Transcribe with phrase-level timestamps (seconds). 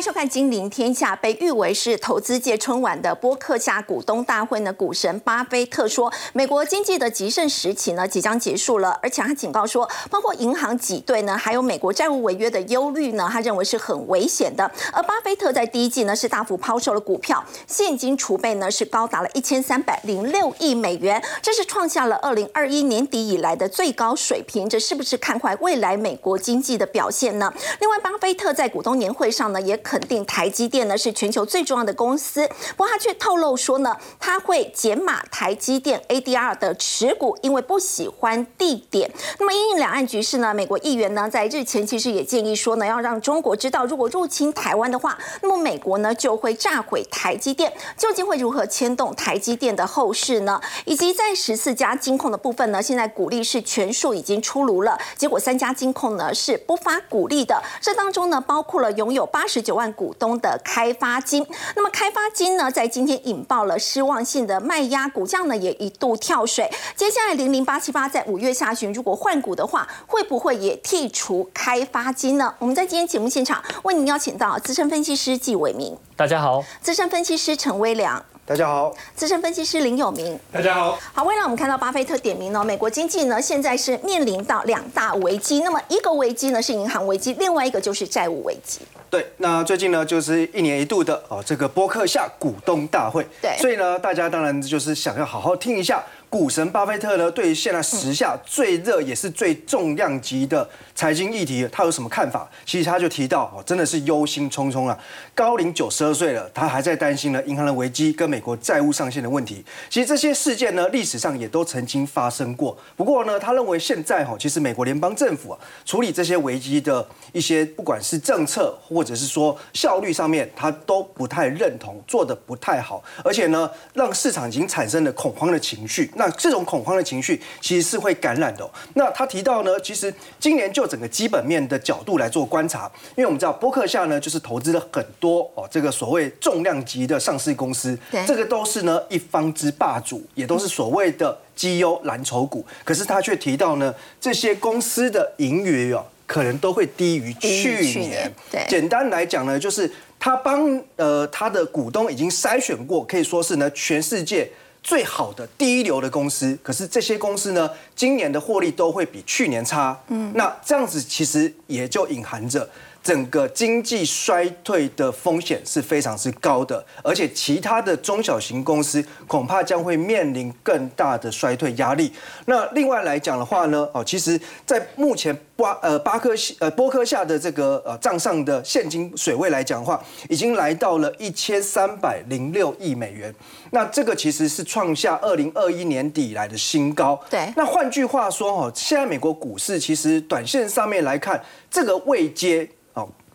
[0.00, 1.14] 迎收看《金陵天下》。
[1.20, 14.70] 被誉为是投资界春晚的波克夏股东大会呢，股神巴菲特说，美国经济的极盛时期呢即将结束了，而且他警告说，包括银行挤兑呢，还有美国债务违约的忧虑呢，他认为是很危险的。
[14.90, 24.66] 而巴菲特在第一季呢是大幅抛售了股票，现金储备呢是高达了一千三百零六亿美元，这是创下了二零二一年底以来的最高水平。
[24.66, 27.52] 这是不是看坏未来美国经济的表现呢？
[27.80, 39.10] 另外，巴菲特在股东年会上呢也肯定台积电呢是全球最重要的公司，不过他却透露说呢，他会减码台积电 ADR 的持股，因为不喜欢地点。
[39.40, 47.72] 那么因应两岸局势呢，美国议员呢在日前其实也建议说呢，要让中国知道，如果入侵台湾的话，那么美国呢就会炸毁台积电。
[47.96, 50.60] 究竟会如何牵动台积电的后市呢？
[50.84, 61.46] 以及在十四家金控的部分呢，现在股利是全数已经出炉了，结果三家金控呢是不发股利的，这当中呢包括了拥有八十九万股东的开发金。
[61.74, 66.70] 那么开发金呢，在今天引爆了失望性的卖压，股价呢也一度跳水。
[66.94, 72.54] 接下来零零八七八在五月下旬如果换股的话，会不会也剔除开发金呢？
[72.58, 80.98] 我们在今天节目现场为您邀请到资深分析师纪伟明，大家好；资深分析师陈威良，大家好；资深分析师林有明，大家好。
[81.12, 88.80] 好，未来我们看到巴菲特点名呢，美国经济呢现在是面临到两大危机，那么一个危机呢是银行危机，另外一个就是债务危机。
[89.08, 93.24] 对，那最近呢，就是一年一度的哦，这个波克夏股东大会。
[93.40, 102.48] 对，所以呢，大家当然就是想要好好听一下股神巴菲特呢，对于现在时下最热也是最重量级的财经议题，他有什么看法？
[102.64, 104.96] 其实他就提到哦，真的是忧心忡忡啊，
[105.34, 109.64] 高龄九十二岁了，他还在担心呢银行的危机跟美国债务上限的问题。
[109.88, 112.78] 其实这些事件呢，历史上也都曾经发生过。
[112.96, 126.08] 不过呢，他认为现在哈，其实美国联邦政府啊，处理这些危机的一些不管是政策或者是说效率上面，他都不太认同，做的不太好，而且呢，让市场已经产生了恐慌的情绪。
[126.20, 128.70] 那这种恐慌的情绪其实是会感染的。
[128.92, 142.62] 那他提到呢，其实今年就整个基本面的角度来做观察，因为我们知道波克夏呢，就是投资了很多哦，这个所谓重量级的上市公司，这个都是呢一方之霸主，也都是所谓的绩优蓝筹股。
[142.84, 146.04] 可是他却提到呢，这些公司的盈余哦。
[146.30, 148.32] 可能都会低于去年。
[148.52, 154.48] 对，简单来讲呢，就是他帮呃他的股东已经筛选过，可以说是呢全世界
[154.82, 156.58] 最好的第一流的公司。
[156.62, 159.98] 可是这些公司呢，今年的获利都会比去年差。
[160.08, 162.68] 嗯，那这样子其实也就隐含着。
[163.02, 172.12] 整个经济衰退的风险是非常之高的，而且其他的中小型公司恐怕将会面临更大的衰退压力。
[172.44, 183.34] 那另外来讲的话呢，哦，其实，在目前巴呃巴克呃波克下的这个呃账上的现金水位来讲的话，已经来到了一千三百零六亿美元。
[183.70, 187.18] 那这个其实是创下二零二一年底以来的新高。
[187.30, 187.50] 对。
[187.56, 192.68] 那换句话说，哦，现在美国股市其实短线上面来看，这个位阶。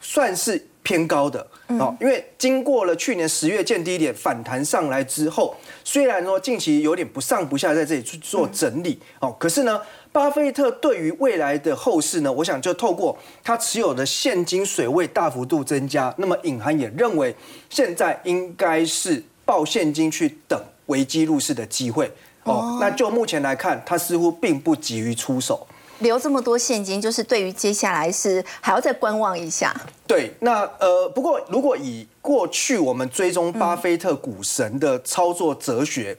[0.08, 17.36] 算是偏高的哦，因为经过了去年十月见低点反弹上来之后，虽然说近期有点不上不下，在这里去做整理哦，可是呢，巴菲特对于未来的后市呢，我想就透过他持有的现金水位大幅度增加，那么隐含也认为
[17.68, 22.12] 现在应该是报现金去等危机入市的机会
[22.44, 22.78] 哦。
[22.80, 25.66] 那就目前来看，他似乎并不急于出手。
[26.00, 29.74] 留这么多现金，就是对于接下来是还要再观望一下。
[30.06, 36.16] 对，那呃，不过如果以过去我们追踪巴菲特股神的操作哲学，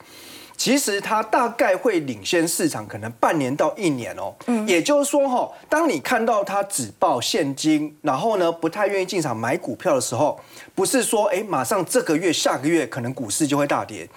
[0.56, 4.34] 其实他大概会领先市场可能半年到一年哦。
[4.46, 10.40] 嗯，也就是说哈，当你看到他只报现金，然后呢不太愿意进场买股票的时候，
[10.74, 14.08] 不是说哎马上这个月下个月可能股市就会大跌，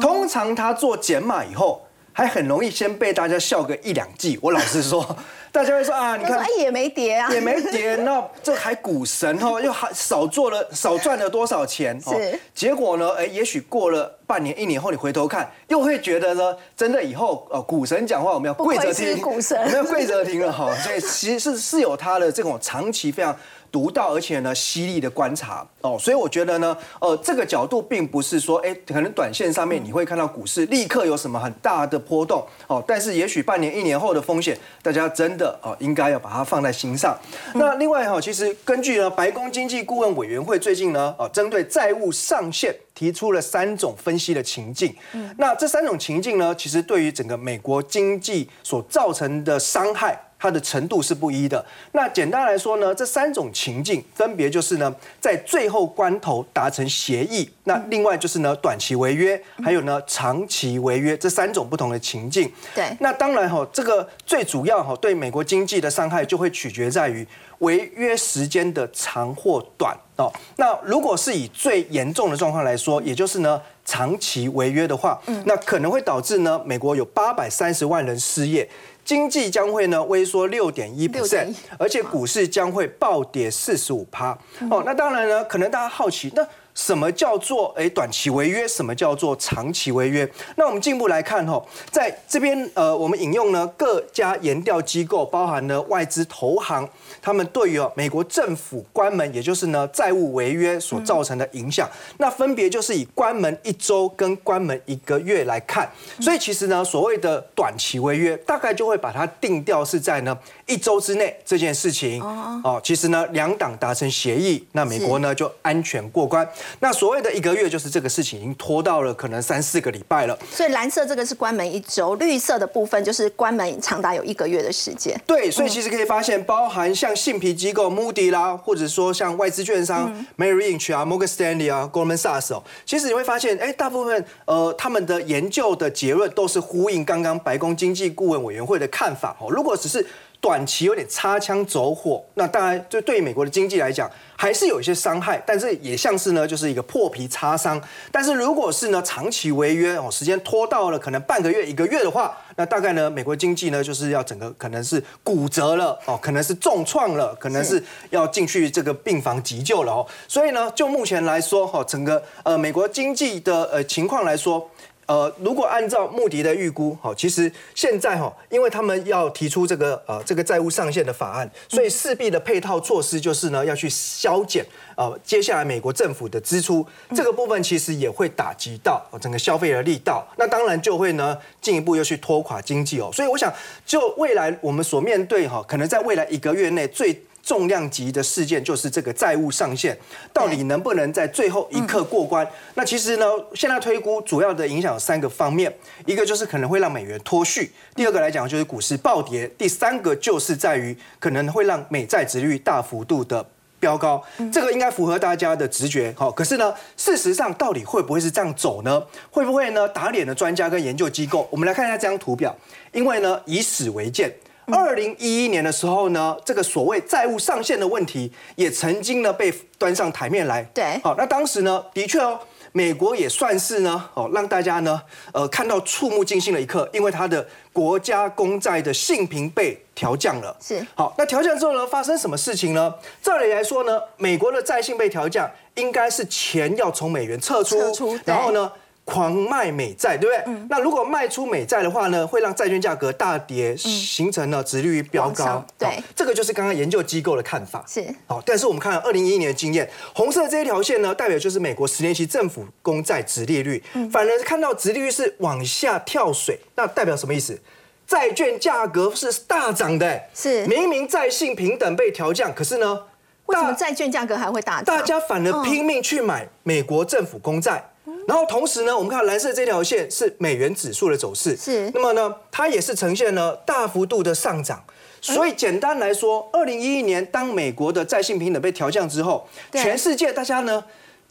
[0.00, 1.82] 通常他做减码以后。
[2.18, 4.36] 还很容易先被大家笑个一两季。
[4.42, 5.16] 我老实说，
[5.52, 11.96] 大家会说啊，你看也没跌啊，也没跌，那这还股神哦，又还少做了少赚了多少钱？
[12.02, 13.08] 是结果呢？
[13.16, 20.74] 哎，也许过了半年、一年后，你回头看，又会觉得呢，真的以后呃，股神讲话我们要跪着听，股神我们要跪着听了哈。
[20.82, 23.36] 所以其实是是有他的这种长期非常。
[23.70, 37.16] 独到而且呢犀利的观察哦，所以我觉得呢，呃，这个角度并不是说，哎，可能短线上面你会看到股市立刻有什么很大的波动哦，但是也许半年、一年后的风险，大家真的哦应该要把它放在心上。
[37.54, 44.94] 那另外哈，其实根据呢白宫经济顾问委员会最近呢，哦，针对债务上限提出了三种分析的情境。
[45.12, 50.18] 嗯，那这三种情境呢，其实对于整个美国经济所造成的伤害。
[50.38, 51.64] 它的程度是不一的。
[51.92, 62.50] 那简单来说呢，这三种情境分别就是呢，在最后关头达成协议，那另外就是呢，短期违约，还有呢，长期违约这三种不同的情境。
[62.74, 67.26] 对，那当然哈，这个最主要哈，对美国经济的伤害就会取决在于
[67.58, 70.32] 违约时间的长或短哦。
[70.56, 73.60] 那如果是以最严重的状况来说，也就是呢。
[73.90, 78.68] 长期违约的话，那可能会导致呢，美国有八百三十万人失业，
[79.08, 84.38] 经济将会呢萎缩六点一 percent，而且股市将会暴跌四十五趴。
[84.70, 86.46] 哦，那当然呢，可能大家好奇，那。
[86.74, 88.68] 什么叫做诶短期违约？
[88.68, 90.30] 什么叫做长期违约？
[90.54, 91.60] 那我们进一步来看哈，
[91.90, 96.88] 在这边呃，我们引用呢各家研调机构，包含了外资投行，
[97.28, 101.86] 他们对于美国政府关门，也就是呢债务违约所造成的影响，
[102.16, 105.86] 那分别就是以关门一周跟关门一个月来看。
[106.22, 110.34] 所以其实呢，所谓的短期违约，大概就会把它定调是在呢
[110.66, 112.22] 一周之内这件事情
[112.64, 112.80] 哦。
[112.82, 116.48] 其实呢，两党达成协议，那美国呢就安全过关。
[116.80, 120.38] 那所谓的一个月，就是这个事情已经拖到了可能三四个礼拜了。
[120.50, 125.14] 所以蓝色这个是关门一周，绿色的部分就是关门长达有一个月的时间。
[125.26, 139.50] 对，所以其实可以发现，包含像信评机构 Moody 啦，或者说像外资券商 Merrill Lynch 啊、Morgan Stanley 啊、Goldman Sachs 哦，其实你会发现，哎，大部分呃他们的研究的结论都是呼应刚刚白宫经济顾问委员会的看法哦。
[139.50, 140.06] 如果只是
[140.40, 147.82] 短期有点擦枪走火，那当然就对美国的经济来讲还是有一些伤害，但是也像是呢就是一个破皮擦伤。
[148.12, 160.06] 但是如果是呢长期违约哦，时间拖到了可能半个月、一个月的话，那大概呢美国经济呢就是要整个可能是骨折了哦，可能是重创了，可能是要进去这个病房急救了哦。
[160.26, 164.68] 所以呢，就目前来说哈，整个呃美国经济的呃情况来说。
[165.08, 174.62] 呃，如果按照穆迪的预估，好，其实现在哈，因为他们要提出这个呃这个债务上限的法案，所以势必的配套措施就是呢要去削减
[174.96, 183.50] 呃接下来美国政府的支出，这个部分其实也会打击到整个消费的力道，那当然就会呢进一步又去拖垮经济哦，所以我想
[183.86, 187.18] 就未来我们所面对哈，可能在未来一个月内最。
[187.48, 189.96] 重量级的事件就是这个债务上限，
[190.34, 192.46] 到底能不能在最后一刻过关？
[192.74, 193.24] 那其实呢，
[193.54, 195.74] 现在推估主要的影响有三个方面，
[196.04, 203.42] 一个就是可能会让美元脱序，第二个来讲就是股市暴跌，第三个就是在于可能会让美债值率大幅度的
[203.80, 204.22] 飙高。
[204.52, 209.02] 这个应该符合大家的直觉，好，可是呢，事实上到底会不会是这样走呢？
[209.30, 209.88] 会不会呢？
[209.88, 212.54] 打脸的专家跟研究机构，我们来看一下这张图表，
[212.92, 214.30] 因为呢，以史为鉴。
[214.70, 220.62] 二零一一年的时候呢，这个所谓债务上限的问题也曾经呢被端上台面来。
[220.74, 222.38] 对，好，那当时呢，的确哦，
[222.72, 225.00] 美国也算是呢，哦，让大家呢，
[225.32, 230.54] 呃，看到触目惊心的一刻，因为它的国家公债的信评被调降了。
[230.60, 232.94] 是，好，那调降之后呢，发生什么事情呢？
[233.22, 238.70] 照理来说呢，美国的债信被调降，应该是钱要从美元撤出，然后呢？
[239.08, 240.66] 狂卖美债，对不对？
[240.68, 245.64] 那如果卖出美债的话呢，会让债券价格大跌，形成了殖利率飙高。
[245.78, 247.82] 对，这个就是刚刚研究机构的看法。
[247.88, 248.04] 是。
[248.26, 257.58] 好，但是我们看二零一一年的经验，红色这一条线呢，代表就是美国十年期政府公债殖利率，嗯反而看到殖利率是往下跳水，那代表什么意思？
[258.06, 260.20] 债券价格是大涨的。
[260.34, 260.66] 是。
[260.66, 263.04] 明明债信平等被调降，可是呢，
[263.46, 264.84] 为什么债券价格还会大涨？
[264.84, 267.82] 大家反而拼命去买美国政府公债。
[268.26, 271.90] 然后同时呢，我们看蓝色这条线是美元指数的走势，是。
[271.94, 274.82] 那么呢，它也是呈现了大幅度的上涨。
[275.20, 280.84] 所以简单来说，二零一一年当美国的债信平等被调降之后，全世界大家呢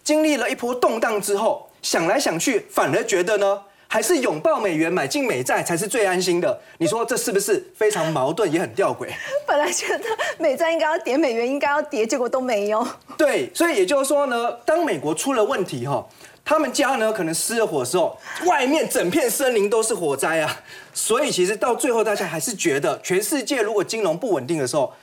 [0.03, 6.60] 经历了一波动荡之后，想来想去，反而觉得呢，还是拥抱美元买进美债才是最安心的。
[6.79, 9.07] 你说这是不是非常矛盾，也很吊诡？
[9.48, 10.03] 本来觉得
[10.38, 12.86] 美债应该要跌，美元应该要跌，结果都没有。
[13.17, 16.05] 对，所以也就是说呢，当美国出了问题哈。
[16.48, 20.62] 他们家呢，可能失了火的时候，外面整片森林都是火灾啊！
[20.94, 24.94] 所以其实到最后，大家还是觉得，全世界如果金融不稳定的时候，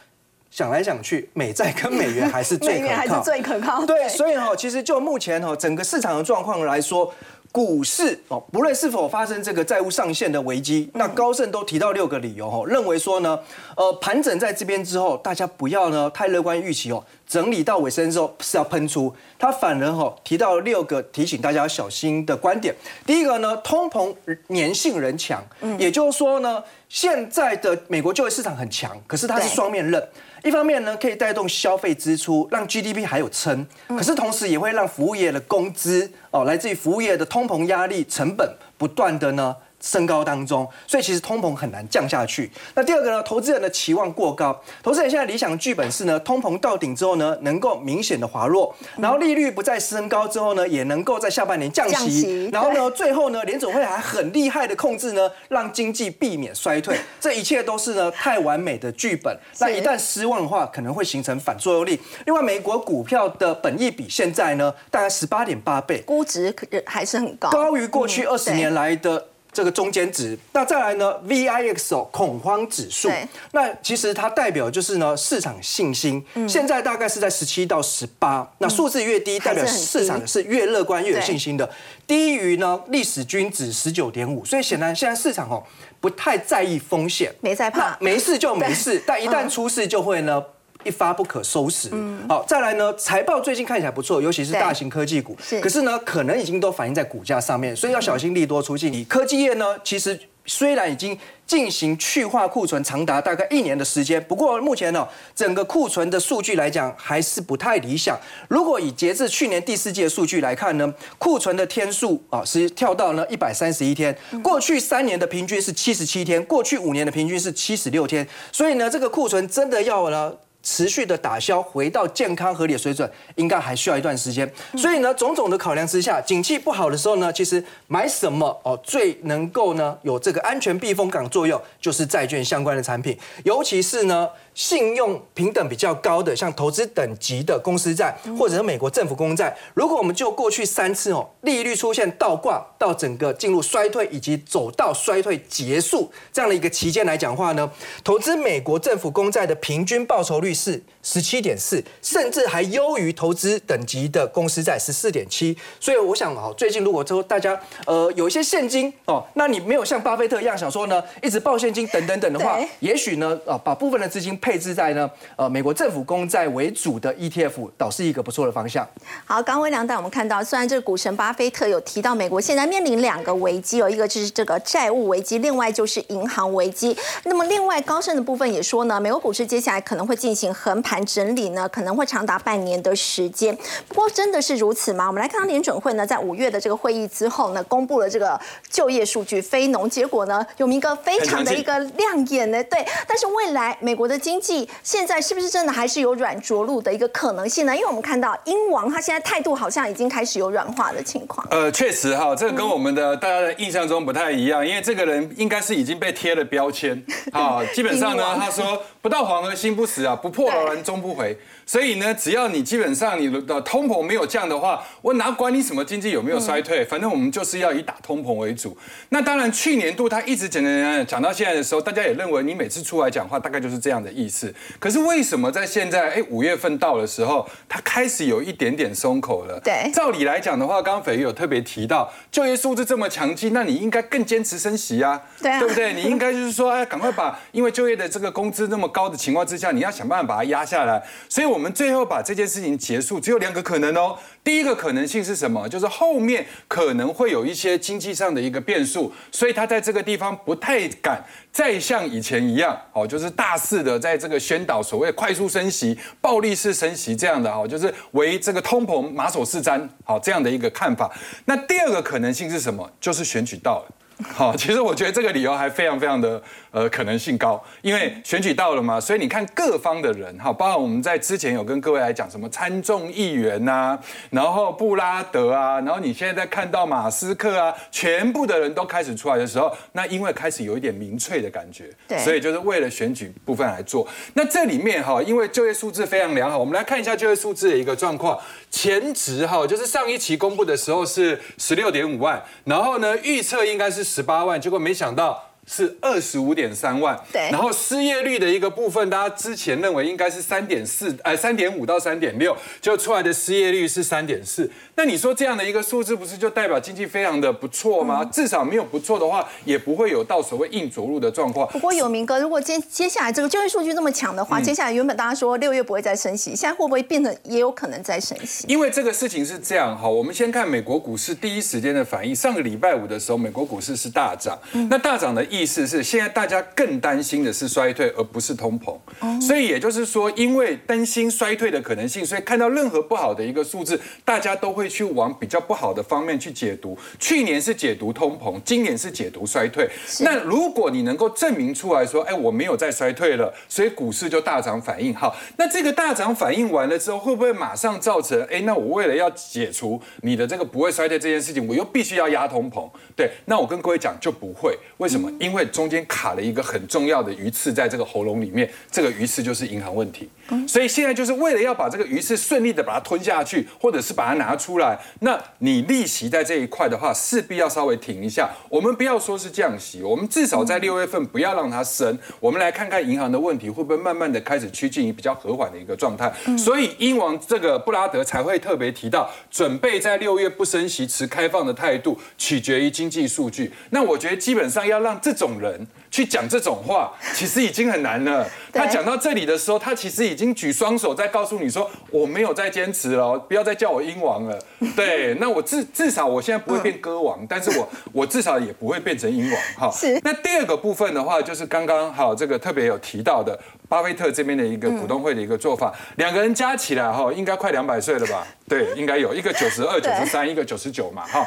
[0.50, 2.94] 想来想去，美债跟美元还是最可靠。
[2.96, 3.84] 还是最可靠。
[3.84, 7.12] 对，所以哈，其实就目前哈整个市场的状况来说。
[7.54, 13.38] 股市哦，不论是否发生这个债务上限的危机，那高盛都提到六个理由哦，认为说呢，
[13.76, 22.74] 呃，盘整在这边之后，大家不要呢太乐观预期哦，整理到尾声之后是要喷出，他反而哈提到六个提醒大家要小心的观点。
[23.06, 24.12] 第一个呢，通膨
[24.48, 25.40] 粘性人强，
[25.78, 30.04] 也就是说呢，现在的美国就业市场很强，可是它是双面刃。
[30.44, 38.46] 一方面呢，可以带动消费支出，让 GDP 还有撑，可是同时也会让服务业的工资哦，来自于服务业的通膨压力成本
[38.76, 42.50] 不断的呢升高当中，所以其实通膨很难降下去。
[42.74, 59.36] 那第二个呢，投资人的期望过高，投资人现在理想剧本是呢，通膨到顶之后呢，能够明显的滑落，然后利率不再升高之后呢，也能够在下半年降息，然后呢，最后呢，联总会还很厉害的控制呢，让经济避免衰退，这一切都是呢太完美的剧本。
[59.58, 62.00] 那一旦失望的话，可能会形成反作用力。
[62.24, 66.54] 另外，美国股票的本益比现在呢，大概十八点八倍，估值
[66.86, 69.26] 还是很高，高于过去二十年来的。
[69.54, 73.08] 这个中间值，那再来呢？VIX 哦，恐慌指数。
[73.52, 78.46] 那其实它代表就是呢市场信心，现在大概是在十七到十八。
[78.58, 81.70] 那数字越低，代表市场是越乐观、越有信心的。
[82.06, 85.62] 低于呢历史均值十九点五，所以显然现在市场哦
[86.00, 89.00] 不太在意风险，没在怕，没事就没事。
[89.06, 90.42] 但一旦出事，就会呢。
[90.84, 91.90] 一发不可收拾。
[92.28, 95.36] 好，再来呢，财报最近看起来不错，尤其是大型科技股。
[95.62, 98.92] 可是呢，可能已经都反映在股价上面，所以要小心利多出尽。
[98.92, 108.18] 你科技业呢，其实虽然已经进行去化库存长达大概一年的时间，不过目前呢，整个库存的数据来讲还是不太理想。
[108.48, 120.32] 如果以截至去年第四季的数据来看呢，库存的天数啊是跳到了一百三十一天，过去三年的平均是七十七天，过去五年的平均是七十六天，所以呢，这个库存真的要呢。
[120.64, 124.50] 持续的打消，回到健康合理的水准，应该还需要一段时间。
[124.76, 134.28] 所以呢，种种的考量之下，景气不好的时候呢，其实买什么哦，最能够呢有这个安全避风港作用，就是债券相关的产品，尤其是呢。
[134.54, 147.70] 信用平等比较高的，像投资等级的公司债，或者是美国政府公债，如果我们就过去三次哦，利率出现倒挂到整个进入衰退以及走到衰退结束这样的一个期间来讲话呢，
[148.02, 155.56] 投资美国政府公债的平均报酬率是十七点四，甚至还优于投资等级的公司债十四点七。
[155.78, 157.56] 所以我想哦，最近如果说大家
[157.86, 164.34] 呃有一些现金哦，那你没有像巴菲特一样想说呢，一直报现金等等等的话，也许呢啊把部分的资金。
[164.40, 168.88] 配置在呢，呃，美国政府公债为主的 ETF，倒是一个不错的方向。
[169.26, 176.96] 好，刚威良带我们看到，虽然这个股神巴菲特有提到，美国现在面临两个危机，有一个就是这个债务危机，另外就是银行危机。
[177.24, 183.56] 那么，另外高盛的部分也说呢，美国股市接下来可能会进行横盘整理呢，可能会长达半年的时间。
[183.88, 185.06] 不过，真的是如此吗？
[185.06, 192.84] 我们来看到联准会呢，在五月的这个会议之后呢，公布了这个就业数据非农，结果呢，有一个非常的一个亮眼呢，对。
[193.08, 197.72] 但是未来美国的经经济现在是不是真的还是有软着陆的一个可能性呢？
[197.72, 201.46] 因为我们看到英王他现在态度好像已经开始有软化的情况。
[201.52, 207.60] 呃，确实哈，这个跟我们的大家的印象中不太一样，因为这个人应该是已经被贴了标签 啊。
[207.72, 211.36] 基本上呢，他说不到黄河心不死啊，不破牢栏终不回。
[211.66, 218.76] 所以呢，只要你基本上你的通膨没有降的话，我哪管你什么经济有没有衰退，反正我们就是要以打通膨为主。
[219.08, 224.54] 那当然，去年度他一直讲讲讲讲到现在的时候，大家也认为你每次出来讲话大概就是这样的意思。
[224.78, 229.58] 可是为什么在现在哎五月份到的时候，他开始有一点点松口了？
[229.64, 235.94] 对，照理来讲的话，刚刚斐玉有特别提到就业数字这么强劲，那你应该更坚持升息啊，对，对不对？
[235.94, 241.02] 你应该就是说哎，赶快把因为就业的这个工资那么高的情况之下，你要想办法把它压下来。
[241.26, 241.53] 所以。
[241.54, 244.18] 我们最后把这件事情结束，只有两个可能哦。
[244.42, 245.68] 第一个可能性是什么？
[245.68, 261.10] 就是后面可能会有一些经济上的一个变数，所以他在这个地方不太敢再像以前一样，哦，就是大肆的在这个宣导所谓快速升息、暴力式升息这样的，哦，就是为这个通膨马首是瞻，好这样的一个看法。
[261.44, 262.90] 那第二个可能性是什么？
[263.00, 263.94] 就是选举到了。
[264.32, 266.40] 好，其实我觉得这个理由还非常非常的
[266.70, 273.98] 呃可能性高，因为选举到了嘛，所以你看各方的人哈，包括我们在之前有跟各位来讲什么参众议员呐，
[274.30, 284.06] 然后布拉德啊，然后你现在在看到马斯克啊，全部的人都开始出来的时候，那因为开始有一点民粹的感觉，对，所以就是为了选举部分来做。
[284.34, 288.38] 那这里面哈，因为就业数字非常良好，我们来看一下就业数字的一个状况，
[288.70, 294.03] 前值哈，就是上一期公布的时候是十六点五万，然后呢预测应该是。
[294.04, 295.42] 十八万，结果没想到。
[295.66, 297.50] 是二十五点三万，对。
[297.50, 304.70] 然后失业率的一个部分，大家之前认为应该是三点四，哎，三点五到三点六，就出来的失业率是三点四。
[304.96, 308.24] 那你说这样的一个数字，不是就代表经济非常的不错吗？
[308.26, 311.66] 至少没有不错的话，也不会有到所谓硬着陆的状况。
[311.68, 318.64] 不过有明哥，如果接接下来这个就业数据这么强的话，接下来原本大家说六月不会再升息，现在会不会变得也有可能再升息？
[318.68, 322.34] 因为这个事情是这样哈，我们先看美国股市第一时间的反应。
[322.34, 324.58] 上个礼拜五的时候，美国股市是大涨，
[324.90, 325.44] 那大涨的。
[325.54, 328.98] 意思是，现在大家更担心的是衰退，而不是通膨。
[329.40, 336.98] 所以也就是说，因为担心衰退的可能性，所以看到任何不好的一个数字，大家都会去往比较不好的方面去解读。
[337.20, 339.88] 去年是解读通膨，今年是解读衰退。
[340.20, 345.14] 那如果你能够证明出来说，哎，我没有在衰退了，所以股市就大涨反应。
[345.14, 352.90] 好，那这个大涨反应完了之后，会不会马上造成，哎，那我为了要解除你的这个不会衰退这件事情，我又必须要压通膨？
[353.14, 354.76] 对，那我跟各位讲就不会。
[354.98, 355.30] 为什么？
[355.44, 360.30] 因为中间卡了一个很重要的鱼刺在这个喉咙里面，这个鱼刺就是银行问题。
[360.68, 368.50] 所以现在就是为了要把这个鱼刺顺利的把它吞下去，或者是把它拿出来，那你利息在这一块的话，势必要稍微停一下。
[368.68, 372.18] 我们不要说是降息，我们至少在六月份不要让它升。
[372.40, 376.32] 我们来看看银行的问题会不会慢慢的开始趋近于比较和缓的一个状态。
[376.58, 383.72] 所以英王这个布拉德才会特别提到，准备在六月不升息，持开放的态度，取决于经济数据。
[383.90, 385.86] 那我觉得基本上要让这种人。
[386.10, 388.48] 去讲这种话，其实已经很难了。
[388.72, 394.58] 他讲到这里的时候，他其实已经举双手在告诉你说：“我没有再坚持了，不要再叫我鹰王了。
[394.96, 399.60] ”对，那我至至少我现在不会变歌王，但是我 我至少也不会变成鹰王。
[399.76, 400.20] 哈，是。
[400.22, 408.46] 那第二个部分的话，就是刚刚好这个特别有提到的，巴菲特这边的一个股东会的一个做法，两个人加起来哈，应该快两百岁了吧？
[408.68, 411.46] 对，应该有一个九十二、 九十三，一个九十九嘛，哈。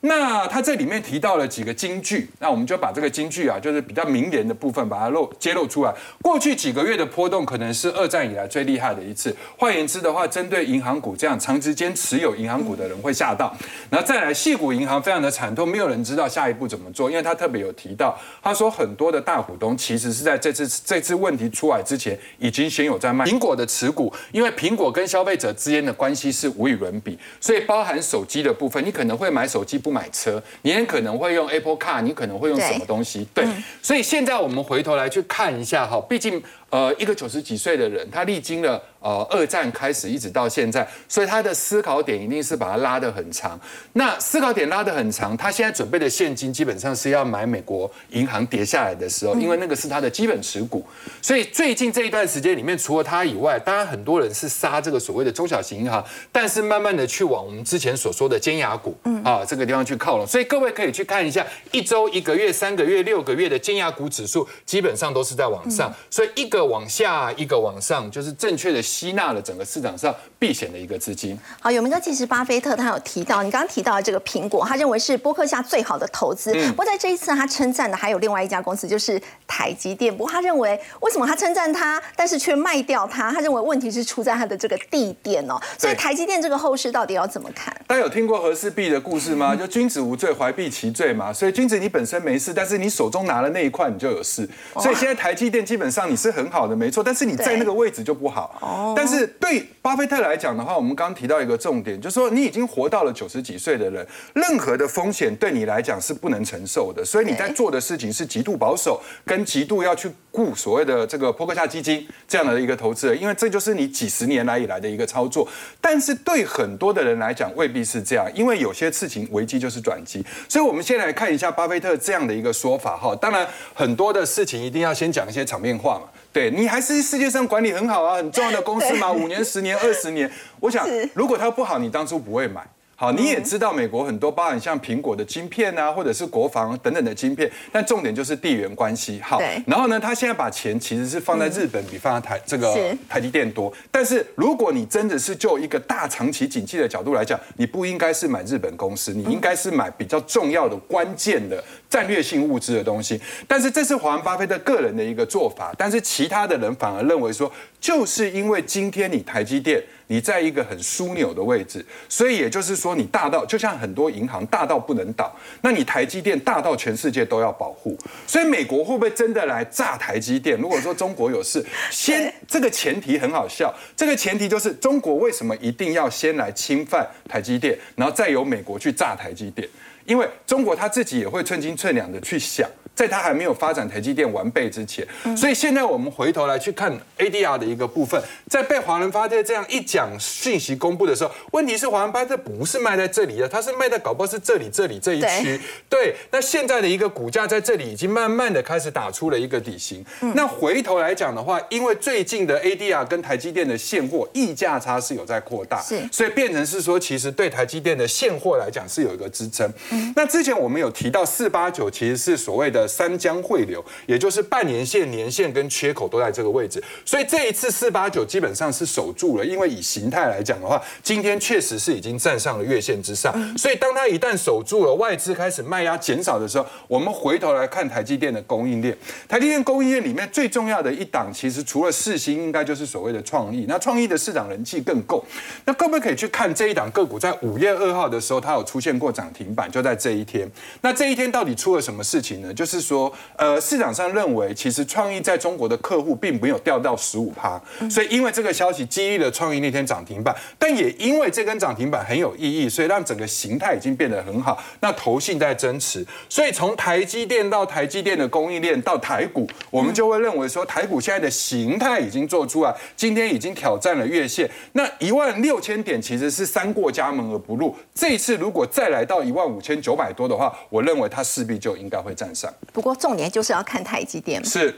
[0.00, 5.92] 那他这里面提到了几个金句，那我们就把这个金句啊，就是比较名言的部分，把它露揭露出来。
[6.22, 9.34] 过去几个月的波动可能是二战以来最厉害的一次。
[9.56, 13.54] 换言之的话，针对银行股这样长时间持有银行股的人会吓到。
[13.90, 29.96] 然后再来，细股银行非常的惨痛，没有人知道下一步怎么做，因为他特别有提到，他说很多的大股东其实是在这次这次问题出来之前，已经先有在卖苹果的持股，因为苹果跟消费者之间的关系是无与伦比，所以包含手机的部分，你可能会买手机不。
[29.96, 33.26] 买车，你很可能会用 Apple Car，你可能会用什么东西？
[33.32, 33.46] 对，
[33.80, 36.42] 所以现在我们回头来去看一下哈，毕竟。
[36.76, 43.58] 呃，一个九十几岁的人，他历经了呃二战开始一直到现在，所以他的思考点一定是把它拉得很长。
[43.94, 50.84] 那思考点拉得很长，他现在准备的现金基本上是要买美国银行跌下来的时候，因为那个是他的基本持股。
[51.22, 60.26] 所以最近这一段时间里面，除了他以外，当然很多人是杀这个所谓的中小型银行，但是慢慢的去往我们之前所说的尖牙股啊这个地方去靠拢。
[60.26, 65.90] 所以各位可以去看一下一周、一个月、三个月、六个月的尖牙股指数，基本上都是在往上。
[66.10, 66.65] 所以一个。
[66.66, 71.38] 往下，一个往上，就是正确的吸纳了整个市场上避险的一个资金。
[71.60, 76.52] 好，有名哥其实巴菲特他有提到，你刚刚提到的这个苹果，他认为是波克下最好的投资。
[76.70, 80.16] 不过在这一次他称赞的还有另外一家公司，就是台积电。
[80.16, 83.30] 不过他认为，为什么他称赞他，但是却卖掉它？
[83.30, 85.60] 他认为问题是出在他的这个地点哦。
[85.78, 87.74] 所以台积电这个后市到底要怎么看？
[87.86, 89.54] 大家有听过和氏璧的故事吗？
[89.54, 91.30] 就君子无罪，怀璧其罪嘛。
[91.30, 94.48] 所以君子你本身没事，但是你手中拿了那一块，你就有事。
[94.80, 96.45] 所以现在台积电基本上你是很。
[96.46, 98.56] 很好的，没错，但是你在那个位置就不好。
[98.60, 98.94] 哦。
[98.96, 115.48] 但是对巴菲特来讲的话，我们刚刚提到一个重点，就是说你已经活到了九十几岁的人，任何的风险对你来讲是不能承受的，所以你在做的事情是极度保守，跟极度要去顾所谓的这个波克夏基金这样的一个投资人，因为这就是你几十年来以来的一个操作。
[115.80, 120.24] 但是对很多的人来讲，未必是这样，因为有些事情危机就是转机。
[120.48, 123.16] 所以我们先来看一下巴菲特这样的一个说法哈。
[123.16, 126.08] 当然，很多的事情一定要先讲一些场面话嘛。
[126.36, 132.62] 对你还是世界上管理很好啊，很重要的公司嘛， 五年、十年、二十年，我想如果它不好，你当初不会买。
[132.98, 139.20] 好，你也知道美国很多，包含像苹果的晶片啊，或者是国防等等的晶片，但重点就是地缘关系。
[139.22, 142.74] 好，然后呢，他现在把钱其实是放在日本，比放在台这个
[143.06, 143.70] 台积电多。
[143.90, 153.20] 但是如果你真的是就一个大长期景气的角度来讲，你不应该是买日本公司，你应该是买比较重要的、关键的战略性物资的东西。
[153.46, 159.82] 但是这是华人巴菲特个人的一个做法，但是其他的人反而认为说，就是因为今天你台积电。
[160.08, 167.98] 你在一个很枢纽的位置，所以也就是说，你大到就像很多银行大到不能倒，那你台积电大到全世界都要保护。
[168.24, 170.56] 所以美国会不会真的来炸台积电？
[170.60, 179.68] 如果说中国有事， 先这个前提很好笑，这个前提就是中国为什么一定要先来侵犯台积电，然后再由美国去炸台积电？
[180.04, 182.70] 因为中国他自己也会寸金寸两的去想。
[182.96, 185.06] 在它还没有发展台积电完备之前，
[185.36, 195.60] 所以现在我们回头来去看 ADR 的一个部分，在被华人发特这样一讲讯息公布的时候，问题是华人发特不是卖在这里的，它是卖在搞不好是这里这里这一区。
[195.90, 200.02] 对，那现在的一个股价在这里已经慢慢的开始打出了一个底型。
[200.34, 209.70] 那回头来讲的话，因为最近的 ADR 跟台积电的现货溢价差是有在扩大，是，所以变成是说，其实对台积电的现货来讲是有一个支撑。
[210.14, 228.96] 那之前我们有提到四八九其实是所谓的三江汇流，也就是半年线、年线跟缺口都在这个位置，所以这一次四八九基本上是守住了，因为以形态来讲的话，今天确实是已经站上了月线之上，所以当它一旦守住了，外资开始卖压减少的时候，我们回头来看台积电的供应链，
[229.28, 233.66] 台积电供应链里面最重要的一档，其实除了四星，应该就是所谓的创意。
[233.68, 235.24] 那创意的市场人气更够，
[235.64, 240.50] 那各位可以去看这一档个股在五月二号的时候，它有出现过涨停板，就在这一天。
[240.82, 242.54] 那这一天到底出了什么事情呢？
[242.54, 247.60] 就是说，呃，市场上认为其实创意在中国的客户并没有掉到十五趴，
[247.90, 254.62] 所以因为这个消息激励了创意那天涨停板，但也因为这根涨停板很有意义，所以让整个形态已经变得很好。
[254.80, 267.74] 那投信在增持，所以从台积电到台积电的供应链到台股，我们就会认为说台股现在的形态已经做出来，今天已经挑战了月线，那一万六千点其实是三过家门而不入。
[267.94, 272.52] 这一次如果再来到一万五千九百多的话，我认为它势必就应该会站上。
[272.72, 274.44] 不过重点就是要看台积电。
[274.44, 274.74] 是，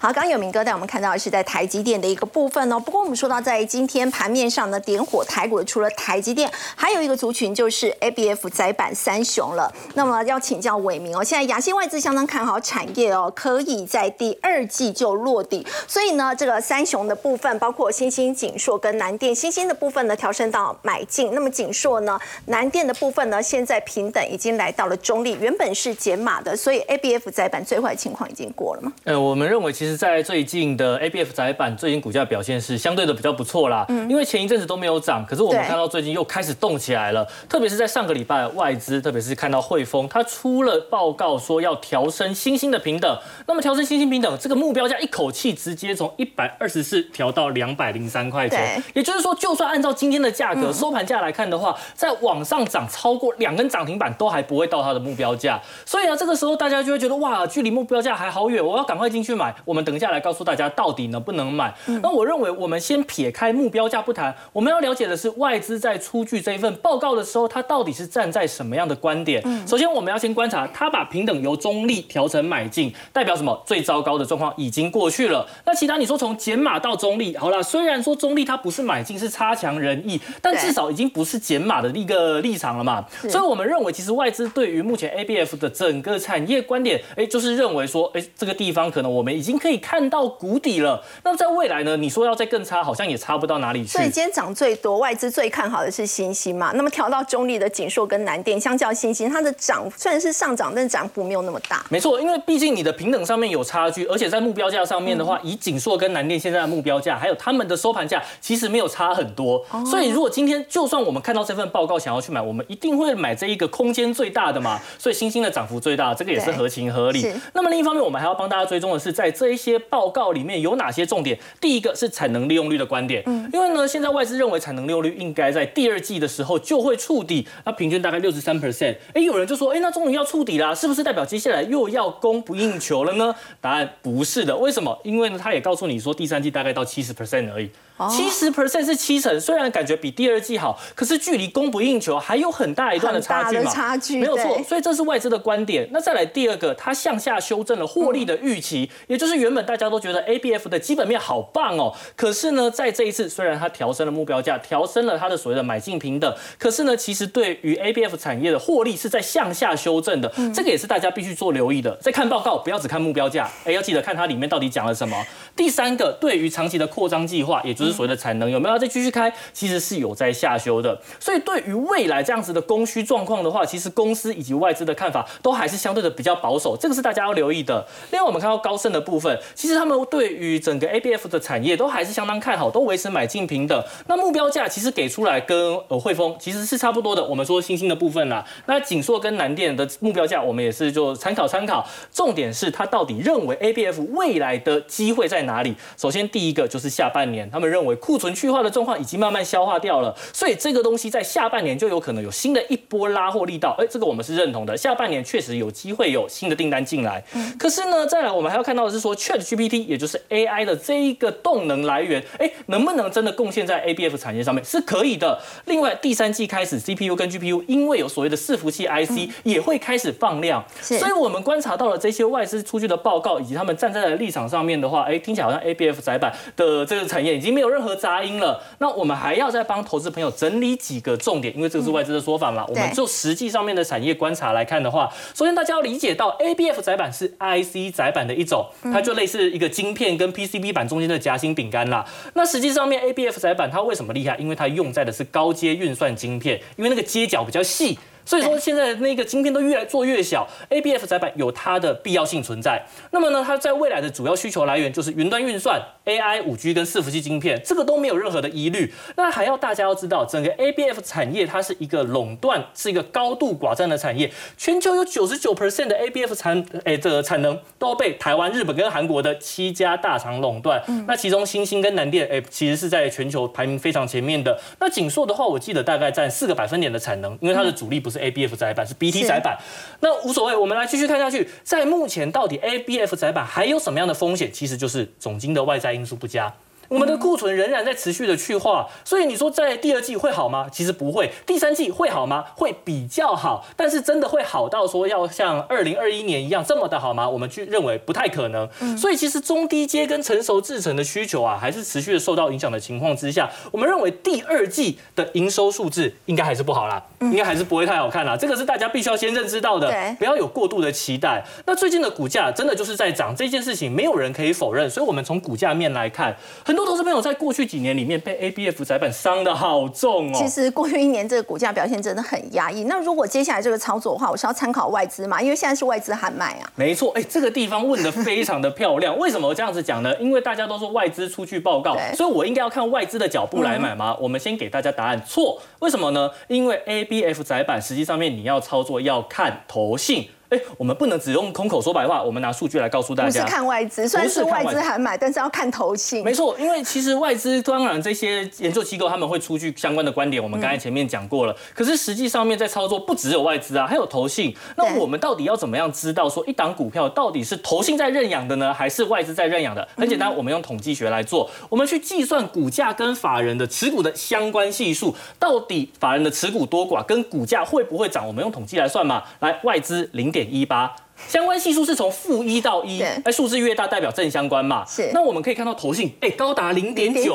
[0.00, 2.80] 好，刚刚有明哥带我们看到的是在台积电的一个部分哦。
[2.80, 9.72] 不过我们说到在今天盘面上呢，点火台股的除了台积电，还有一个族群就是 ABF 窄板三雄了。
[9.94, 15.66] 那么要请教伟明哦，现在亚细外资相当看好产业哦，可以在第二季就落地。
[15.86, 28.92] 所以呢，这个三雄的部分，包括新兴、锦硕跟南电，新兴的部分呢调升到买进，那么锦硕呢、南电的部分呢，现在平等已经来到了中立，原本是减码的，所以 ABF 窄板最坏情况已经过了吗？
[29.04, 34.08] 呃，我们认为其实，在最近的 ABF 窄板最近股价表现是相对的比较不错啦，嗯。
[34.08, 48.80] 因为前一阵子都没有涨，可是我们看到最近又开始动起来了，特别是在上个礼拜，外资特别是看到汇丰，它出了报告说要调升新兴的平等，那么调升新兴平等这个目标价一口气直接从一百二十四调到两百零三块钱。
[48.80, 59.54] 对，也就是说，就算按照今天的价格、收盘价来看的话，在往上涨超过两根涨停板都还不会到它的目标价，所以呢，这个时候大家就会觉得哇，距离目标价还好远，我要赶快进去买。
[59.64, 61.74] 我们等一下来告诉大家到底能不能买。
[62.02, 69.42] 那我认为我们先撇开目标价不谈，我们要了解的是外资在出具这一份报告的时候，它到底是站在什么样的观点。
[69.66, 73.62] 首先，我们要先观察它把平等由中立调成买进，代表什么？
[73.66, 75.46] 最糟糕的状况已经过去了。
[75.64, 83.04] 那其他你说从减码到中立，好啦，虽然说中立它不是买进，是差强人意，但至少已经不是减码的一个立场了嘛。
[83.28, 91.02] 所以我们认为，其实外资对于目前 ABF 的整个产业观点，哎，就是认为说，哎，这个地方可能我们已经可以看到谷底了。
[91.24, 94.04] 那么在未来呢，你说要再更差，好像也差不到哪里去所以。
[94.04, 96.72] 今天涨最多，外资最看好的是新兴嘛。
[96.74, 101.84] 那么调到中立的锦硕跟南电，相较新兴，它的涨虽然是上涨，但涨幅没有那么大。
[101.88, 109.64] 没错，因为毕竟你的平等上面有差距，而且在目标价上面的话，以锦硕跟南电现在的目标价，还有他们的收盘价，其实没有差很多。
[109.90, 114.78] 所以如果今天就算我们看到这份报告想要去买，我们一定会买这一个空间最大的嘛。
[114.98, 117.26] 所以新兴的涨幅最大，这个也是对合情合理。
[117.54, 121.38] 那么另一方面，我们还要帮大家追踪的是，在这一些报告里面有哪些重点。
[121.60, 128.96] 第一个是产能利用率的观点，因为呢，现在外资认为产能利用率应该在第二季的时候就会触底，那平均大概六十三 percent。
[129.14, 133.34] 哎，有人就说，哎，那终于要触底啦，是不是代表接下来又要供不应求了呢？
[133.60, 134.98] 答案不是的，为什么？
[135.04, 137.70] 因为呢，他也告诉你说，第三季大概到七十 percent 而已。
[138.10, 144.62] 七十 percent 是七成，虽然感觉比第二季好，可是距离供不应求还有很大一段的差距嘛，差距没有错。
[144.62, 145.88] 所以这是外资的观点。
[145.92, 161.94] 那再来第二个，它向下修正了获利的预期，也就是原本大家都觉得 ABF 的基本面好棒哦，可是呢，在这一次虽然它调升了目标价，调升了它的所谓的买进平等，可是呢，其实对于 ABF 产业的获利是在向下修正的，这个也是大家必须做留意的。
[161.96, 165.16] 在看报告，不要只看目标价，哎，要记得看它里面到底讲了什么。
[165.54, 170.98] 第三个，对于长期的扩张计划，也就是所谓的产能有没有要再继续开，其实是有在下修的。
[171.20, 177.86] 所以对于未来这样子的供需状况的话，其实公司以及外资的看法都还是相对的比较保守，这个是大家要留意的。
[178.10, 183.86] 另外，我们看到高盛的部分，其实他们对于整个 ABF 的产业都还是相当看好，都维持买进平的。
[184.06, 187.24] 那目标价其实给出来跟呃汇丰其实是差不多的。
[187.24, 191.86] 我们说新兴的部分啦，那锦硕跟南电的目标价，我们也是就参考参考。
[192.12, 195.74] 重点是他到底认为 ABF 未来的机会在哪里？
[195.96, 203.76] 首先第一个就是下半年，他们认为库存去化的状况已经慢慢消化掉了，所以这个东西在下半年就有可能有新的一波拉货力道。
[203.78, 204.76] 哎，这个我们是认同的。
[204.76, 207.22] 下半年确实有机会有新的订单进来。
[207.58, 214.64] 可是呢，再来我们还要看到的是说，Chat GPT 也就是 AI 的这一个动能来源，哎，能不能真的贡献在 ABF 产业上面？
[214.64, 215.40] 是可以的。
[215.66, 220.64] 另外，第三季开始，CPU 跟 GPU 因为有所谓的伺服器 IC，、也会开始放量。
[220.80, 227.72] 所以我们观察到了这些外资出具的报告，以及他们站在的立场上面的话，哎，听起来好像 ABF 窄板的这个产业已经没有。
[227.72, 228.60] 有任何杂音了。
[228.78, 232.66] 那我们还要再帮投资朋友整理几个重点，因为这个是外资的说法嘛。
[232.66, 242.04] 我们就实际上面的产业观察来看的话，首先大家要理解到 ABF 载板是 IC 载板的一种，它就类似一个晶片跟 PCB 板中间的夹心饼干啦。
[242.34, 244.36] 那实际上面 ABF 载板它为什么厉害？
[244.38, 247.96] 因为它用在的是高阶运算晶片，因为那个接角比较细。
[248.24, 252.82] 所以说现在那个晶片都越来做越小，ABF 载板有它的必要性存在。
[253.10, 258.92] 那么呢，它在未来的主要需求来源就是云端运算、AI、五 G 跟伺服器晶片，这个都没有任何的疑虑。
[259.16, 264.30] 那还要大家要知道，整个 ABF 产业它是一个垄断，是一个高度寡占的产业。
[264.56, 270.82] 全球有九十九 percent 的 ABF 产诶这个产能都被台湾、日本跟韩国的七家大厂垄断。
[271.06, 274.58] 那其中新兴跟南电诶，其实是在全球排名非常前面的。
[274.78, 278.18] 那锦硕的话，我记得大概占四个百分点的产能，因为它的主力不是。
[278.20, 279.58] ABF 窄板是 BT 窄板，
[280.00, 281.48] 那无所谓，我们来继续看下去。
[281.64, 284.52] 在目前，到底 ABF 窄板还有什么样的风险？
[284.52, 286.52] 其实就是总金的外在因素不佳。
[286.92, 290.66] 我们的库存仍然在持续的去化，所以你说在第二季会好吗？
[290.70, 291.30] 其实不会。
[291.46, 292.44] 第三季会好吗？
[292.54, 297.26] 会比较好，但是真的会好到说要像二零二一年一样这么的好吗？
[297.26, 298.68] 我们去认为不太可能。
[298.98, 308.36] 所以其实中低阶跟成熟制成的需求啊，还是持续的受到影响的情况之下，我们认为第二季的营收数字应该还是不好啦，应该还是不会太好看啦。
[308.36, 311.42] 这个是大家必须要先认知到的，不要有过度的期待。
[311.64, 314.90] 那最近的股价真的就是在涨，这件事情没有人可以否认。
[314.90, 316.81] 所以我们从股价面来看，很多。
[316.86, 320.34] 投资朋友在过去几年里面被 ABF 窄板伤的好重哦。
[320.34, 322.84] 其实过去一年这个股价表现真的很压抑。
[322.84, 325.40] 那如果接下来这个操作的话，我是要参考外资嘛？
[325.40, 326.70] 因为现在是外资喊卖啊。
[326.74, 329.16] 没错，哎，这个地方问的非常的漂亮。
[329.18, 330.14] 为什么这样子讲呢？
[330.18, 334.16] 因为大家都说外资出去报告，所以我应该要看外资的脚步来买吗？
[334.20, 335.60] 我们先给大家答案，错。
[335.80, 336.30] 为什么呢？
[336.48, 340.28] 因为 ABF 窄板实际上面你要操作要看投信。
[340.52, 343.42] 哎，我们不能只用空口说白话，我们拿数据来告诉大家。
[343.42, 346.22] 不是看外资，虽然是外资还买，但是要看投信。
[346.22, 351.56] 没错，因为其实外资当然这些研究机构他们会出具相关的观点，我们刚才前面讲过了。
[351.74, 354.54] 可是实际上面在操作不只有外资啊，还有投信。
[354.76, 359.88] 那我们到底要怎么样知道说一档股票到底是投信在认养的呢，还是外资在认养的？
[359.96, 368.26] 很简单，我们用统计学来做，我们去计算股价跟法人的持股的相关系数，到底法人的持股多寡跟股价会不会涨？
[368.26, 369.22] 我们用统计来算嘛。
[369.40, 370.94] 来，外资零点一八。
[371.28, 374.84] 相关系数是从负一到一，哎，数字越大代表正相关嘛。
[374.86, 375.10] 是。
[375.14, 377.34] 那我们可以看到投信，哎，高达零点九，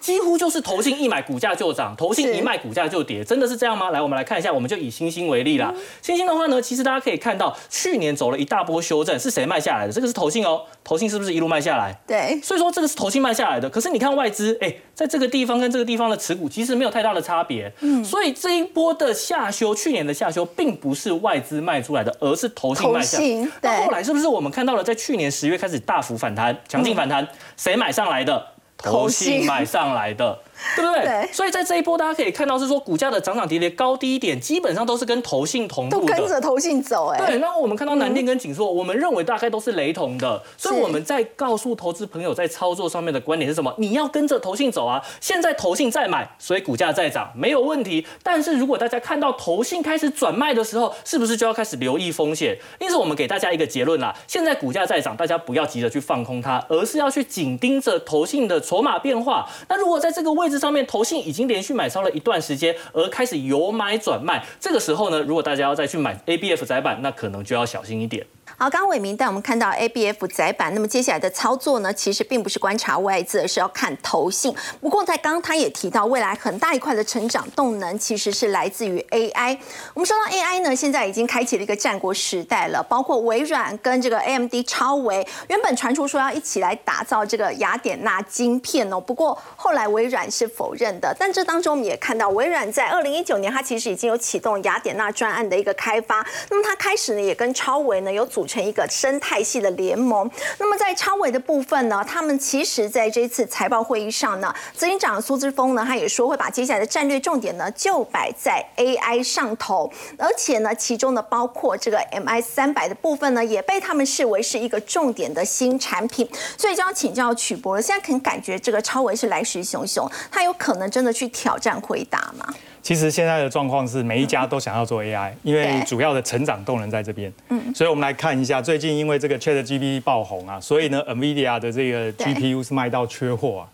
[0.00, 3.90] 几乎就是投信一买股价就涨，投信一卖股价就跌，真的是这样吗？
[3.90, 5.72] 来，我们来看一下，我们就以星星为例啦。
[6.02, 9.92] 星星的话呢，其实大家可以看到，去年走了一大波修正，是谁卖下来的？
[9.92, 11.98] 这个是投信哦，投信是不是一路卖下来？
[12.06, 12.40] 对。
[12.42, 17.72] 所以说这个是投信卖下来的，可是你看外资，哎，在这个地方跟这个地方的持股其实没有太大的差别。
[17.80, 18.04] 嗯。
[18.04, 23.18] 所以这一波的下修，去年的下修并不是外资卖出来的，而是投信卖下。
[23.60, 23.84] 对。
[23.84, 24.02] 后来。
[24.02, 28.46] 是不是我们看到了，在去年十月开始大幅反弹、强劲反弹，谁买上来的？
[28.78, 30.38] 投信买上来的。
[30.76, 31.28] 对不对？
[31.32, 37.08] 所以在这一波，大家可以看到是说股价的涨涨跌跌、高低点，基本上都是跟投信同步的，都跟着投信走。
[37.08, 37.38] 哎，对。
[37.38, 40.42] 那我们看到南电跟景硕，我们认为大概都是雷同的。
[40.56, 43.74] 所以我们在告诉投资朋友，在操作上面的观点是什么？
[43.78, 45.02] 你要跟着投信走啊！
[45.20, 48.06] 现在投信在买，所以股价在涨，没有问题。
[48.22, 52.58] 但是如果大家看到投信开始转卖的时候，是不是就要开始留意风险？
[52.80, 59.48] 因此，我们给大家一个结论啦：现在股价在涨，大家不要急着去放空它，而是要去紧盯着投信的筹码变化。
[59.68, 64.44] 那如果在这个位置上面，投信已经连续买超了一段时间，而开始由买转卖。
[64.58, 68.26] 这个时候呢，如果大家要再去买 ABF 窄板，那可能就要小心一点。
[68.60, 74.52] 好，刚刚伟明带我们看到 ABF 窄板，那么接下来的操作呢，其实并不是观察外资，而是要看投信。
[74.80, 79.56] 不过在刚刚他也提到，未来很大一块的成长动能其实是来自于 AI。
[79.94, 91.14] 我们说到 AI 呢，现在已经开启了一个战国时代了，包括微软跟这个 AMD 超微，原本传出说要一起来打造这个雅典娜晶片哦，不过后来微软是否认的。
[91.16, 98.47] 但这当中我们也看到，微软在二零一九年，它其实已经有启动雅典娜专案的一个开发，那么它开始呢，也跟超微呢有组。
[98.48, 100.28] 成一个生态系的联盟。
[100.58, 116.28] 那么在超伟的部分呢，他们其实在这次财报会议上呢，执行长苏之峰呢，他也说会把接下来的战略重点呢，就摆在 AI 上头，而且呢，其中呢包括这个 MI 三百的部分呢，也被他们视为是一个重点的新产品。
[116.56, 122.54] 所以就要请教曲博了，现在可能感觉这个超伟是来势汹汹，他有可能真的去挑战回答吗？
[122.82, 127.32] 其实现在的状况是，每一家都想要做 AI， 因为主要的成长动能在这边。
[127.48, 133.68] 嗯，所以我们来看一下，最近因为这个 ChatGPT 爆红啊，所以呢，NVIDIA 的这个 GPU 是卖到缺货啊。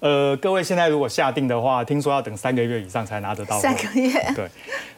[0.00, 3.58] 呃，各位现在如果下定的话，听说要等三个月以上才拿得到。
[3.58, 4.12] 三个月。
[4.34, 4.48] 对。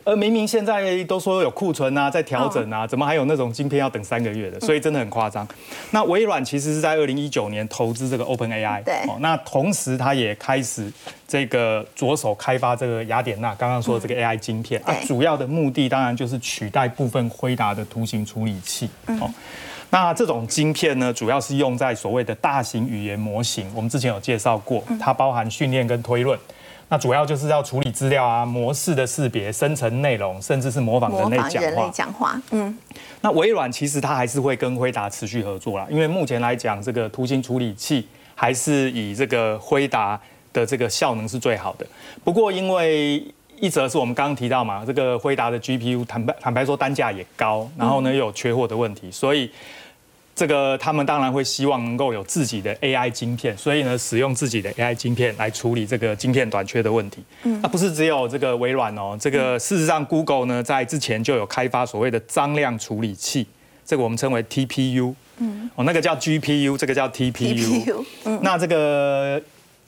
[0.04, 4.60] 而明明现在都说有库存啊，在调整啊，怎么还有那种晶片要等三个月的？
[4.60, 5.46] 所以真的很夸张。
[5.90, 8.82] 那微软其实是在二零一九年投资这个 Open AI。
[8.84, 8.94] 对。
[9.20, 10.92] 那同时它也开始
[11.26, 14.80] 这个着手开发这个雅典娜刚刚说的这个 AI 晶片。
[14.84, 18.88] 啊，主要的目的当然就是取代部分辉达的图形处理器。
[19.20, 19.28] 哦。
[19.90, 23.70] 那这种晶片呢，主要是用在所谓的大型语言模型。
[23.74, 26.38] 我们之前有介绍过，它包含训练跟推论。
[26.88, 31.60] 那主要就是要处理资料啊，模式的识别、生成内容，甚至是模仿人类讲话。
[31.60, 32.78] 人类讲话，嗯。
[33.22, 40.20] 那微软其实它还是会跟辉达持续合作啦，因为目前来讲，这个图形处理器还是以这个辉达
[40.52, 41.84] 的这个效能是最好的。
[42.22, 43.24] 不过因为
[43.60, 49.50] 一则是我们刚刚提到嘛，这个辉达的 GPU 坦白坦白说单价也高，然后呢又有缺货的问题，所以
[50.34, 57.22] 这个他们当然会希望能够有自己的 AI 晶片，所以呢使用自己的 AI 晶片来处理这个晶片短缺的问题。
[57.44, 63.46] 嗯，那不是只有这个微软哦，这个事实上 Google 呢在之前就有开发所谓的张量处理器，
[63.86, 65.14] 这个我们称为 TPU。
[65.38, 68.04] 嗯，哦那个叫 GPU，这个叫 TPU。
[68.24, 69.42] 嗯，那这个。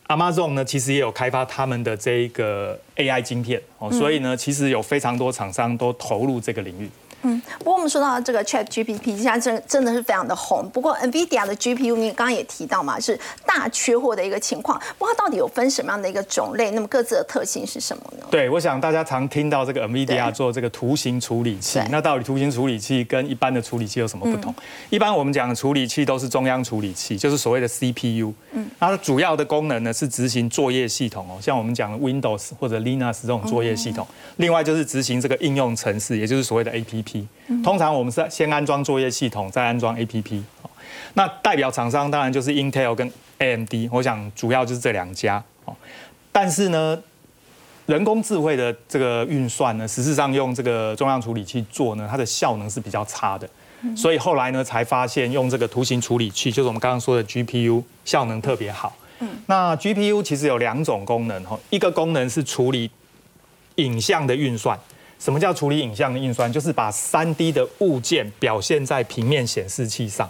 [0.09, 6.89] Amazon 呢，其实也有开发他们的这一个 AI 晶片哦，所以呢，其实有非常多厂商都投入这个领域。
[7.23, 10.69] 嗯，不过我们说到这个 Chat GPT，现在真真的是非常的红。
[10.71, 14.81] 不过 NVIDIA 的 GPU，你刚刚也提到嘛，是大缺货的一个情况。
[14.97, 16.71] 不过它到底有分什么样的一个种类？
[16.71, 18.27] 那么各自的特性是什么呢？
[18.31, 24.55] 对，我想大家常听到这个 NVIDIA 做这个图形处理器，那到底图形处理器跟一般的处理器有什么不同？
[24.91, 28.33] 一般我们讲的处理器都是中央处理器，就是所谓的 CPU。
[28.53, 34.07] 嗯，它的主要的功能呢是执行作业系统哦，像我们讲的 Windows 或者 Linux 这种作业系统。
[34.37, 37.08] 另外就是执行这个应用程式，也就是所谓的 APP。
[37.65, 40.43] 通常我们是先安装作业系统，再安装 APP。
[41.15, 45.43] 那代表厂商当然就是 Intel 跟 AMD，我想主要就是这两家。
[45.65, 45.75] 哦，
[46.31, 46.99] 但是呢，
[47.87, 53.49] 人工智慧的这个运算呢，实质上用这个中央处理器做呢，它的效能是比较差的。
[53.97, 58.95] 所以后来呢，才发现用这个图形处理器，就是我们刚刚说的 GPU，效能特别好。
[59.21, 62.91] 嗯，那 GPU 其实有两种功能哈，一个功能是处理
[63.77, 64.79] 影像的运算。
[65.19, 66.53] 什么叫处理影像的运算？
[66.53, 70.29] 就是把三 D 的物件表现在平面显示器上。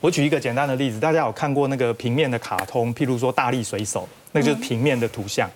[0.00, 5.48] 我举一个简单的例子，大家有看过那个平面的卡通，譬如说大力水手，那就是平面的图像。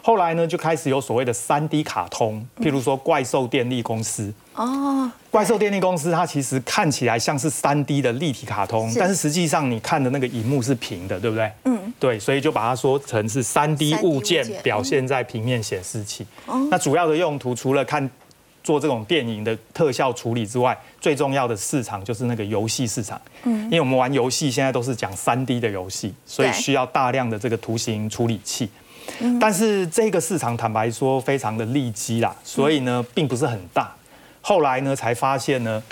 [0.00, 4.32] 后来呢，就开始有所谓的三 D 卡通，譬如说怪兽电力公司。
[4.54, 11.52] 哦，怪兽电力公司它其实看起来像是三 D 的立体卡通，但是实际上你看的那个荧幕是平的，对不对？
[11.66, 16.26] 嗯，对，所以就把它说成是三 D 物件表现在平面显示器。
[16.70, 18.10] 那主要的用途除了看。
[18.62, 23.20] 做这种电影的特效处理之外，最重要的市场就是那个游戏市场。
[23.44, 28.68] 嗯，因为我们玩游戏现在都是讲三 D 的游戏，所以需要大量的这个图形处理器。
[29.40, 33.92] 但是这个市场坦白说非常的利基啦，所以呢并不是很大。
[34.40, 35.82] 后来呢才发现呢，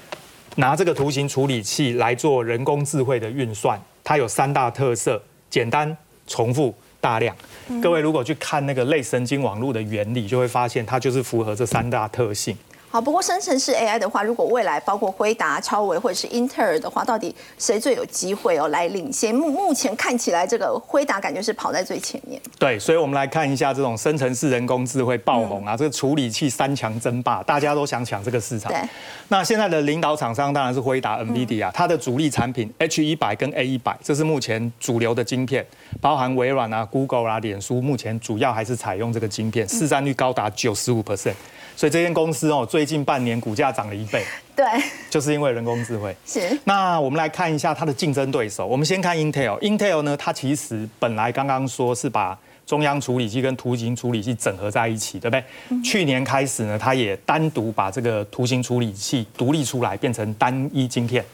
[0.57, 6.73] 拿这个图形处理器来做人工智慧的运算，它有三大特色：简单、重复。
[7.01, 7.35] 大量，
[7.83, 12.57] 各位如果去看那个类神经网络的原理，就会发现它就是符合这三大特性。
[12.93, 19.33] 好，不过生成式 AI 的话，如果未来包括辉达、超维或者是英特尔的话，到底谁最有机会哦来领先？
[19.33, 22.43] 目目前看起来，这个辉达感觉是跑在最前面。
[22.59, 28.73] 对，所以我们来看一下这种生成式人工智慧爆红啊，这个处理器三强争霸，大家都想抢这个市场。
[28.73, 28.81] 对。
[29.29, 35.65] 那现在的领导厂商当然是辉达、NVIDIA，它的主力产品 H 一百跟 A 一百，这是目前主流的晶片，
[36.01, 41.35] 包含微软啊、Google 啊、脸书，目前主要还是采用这个晶片，市占率高达九十五 percent。
[41.77, 44.23] 所以这间公司哦，最近半年股价涨了一倍，
[44.55, 44.67] 对，
[45.09, 46.15] 就是因为人工智慧。
[46.27, 46.59] 是。
[46.65, 48.67] 那我们来看一下它的竞争对手。
[48.67, 55.83] 我们先看 Intel，Intel 呢，它其实本来刚刚说是把中央处理器跟图形处理器整合在一起，对不对？
[55.83, 61.25] 去年开始呢，它也单独把这个图形处理器独立出来，变成单一晶片。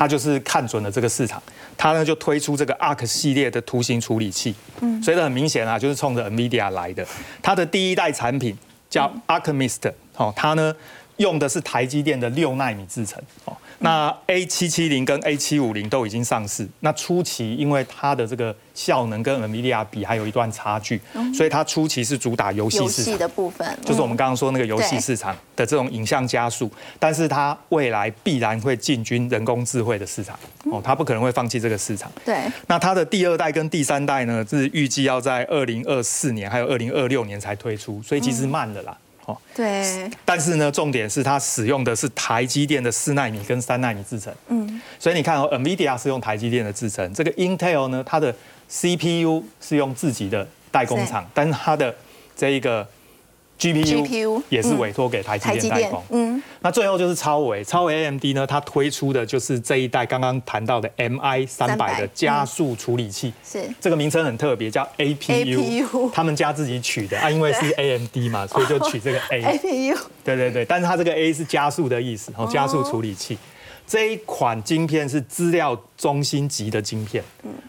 [0.00, 0.02] 嗯。
[0.02, 1.42] 它就是看准了这个市场，
[1.76, 4.54] 他呢就推出这个 Arc 系列的图形处理器。
[4.80, 5.02] 嗯。
[5.02, 7.06] 所以很明显啊，就是冲着 NVIDIA 来的。
[7.42, 8.56] 它的第一代产品。
[8.90, 10.74] 叫 Archimist，哦，它呢
[11.20, 13.56] 用的是台积电的六纳米制程，哦。
[13.82, 16.68] 那 A 七七零跟 A 七五零都已经上市。
[16.80, 21.00] 那初期因为它的这个效能跟 NVIDIA 比还有一段差距，
[21.34, 26.70] 所以它初期是主打游戏市场的部分，就是我们刚刚说那个游戏市场的这种影像加速。
[26.98, 32.10] 但是它未来必然会进军人工智慧的市场，哦，它不可能会放弃这个市场。
[32.24, 32.36] 对。
[32.66, 38.96] 那它的第二代跟第三代呢，是预计要在二零二四年还有二零二六年才推出，所以其实慢了啦。
[39.54, 44.32] 对，但是呢，重点是它使用的是台积电的四纳米跟三纳米制程。
[44.48, 48.34] 嗯，所以你看哦，NVIDIA 是用台积电的制程，这个 Intel 呢，它的
[48.68, 51.94] CPU 是用自己的代工厂，但是它的
[52.36, 52.86] 这一个
[53.60, 56.02] GPU, 也是委托给台积电电代工。
[56.08, 63.32] 嗯，那最后就是超维，超维 AMD 呢，它推出的就是这一代刚刚谈到的 MI 三百的加速处理器。
[63.44, 69.42] 是这个名称很特别，叫 APU，APU 他们家自己取的啊，因为是 AMD 嘛，所以就取这个 A。
[69.42, 73.36] APU 对对对，但是它这个 A 是加速的意思，哦，加速处理器。
[73.90, 77.24] 这一款晶片是资料中心级的晶片，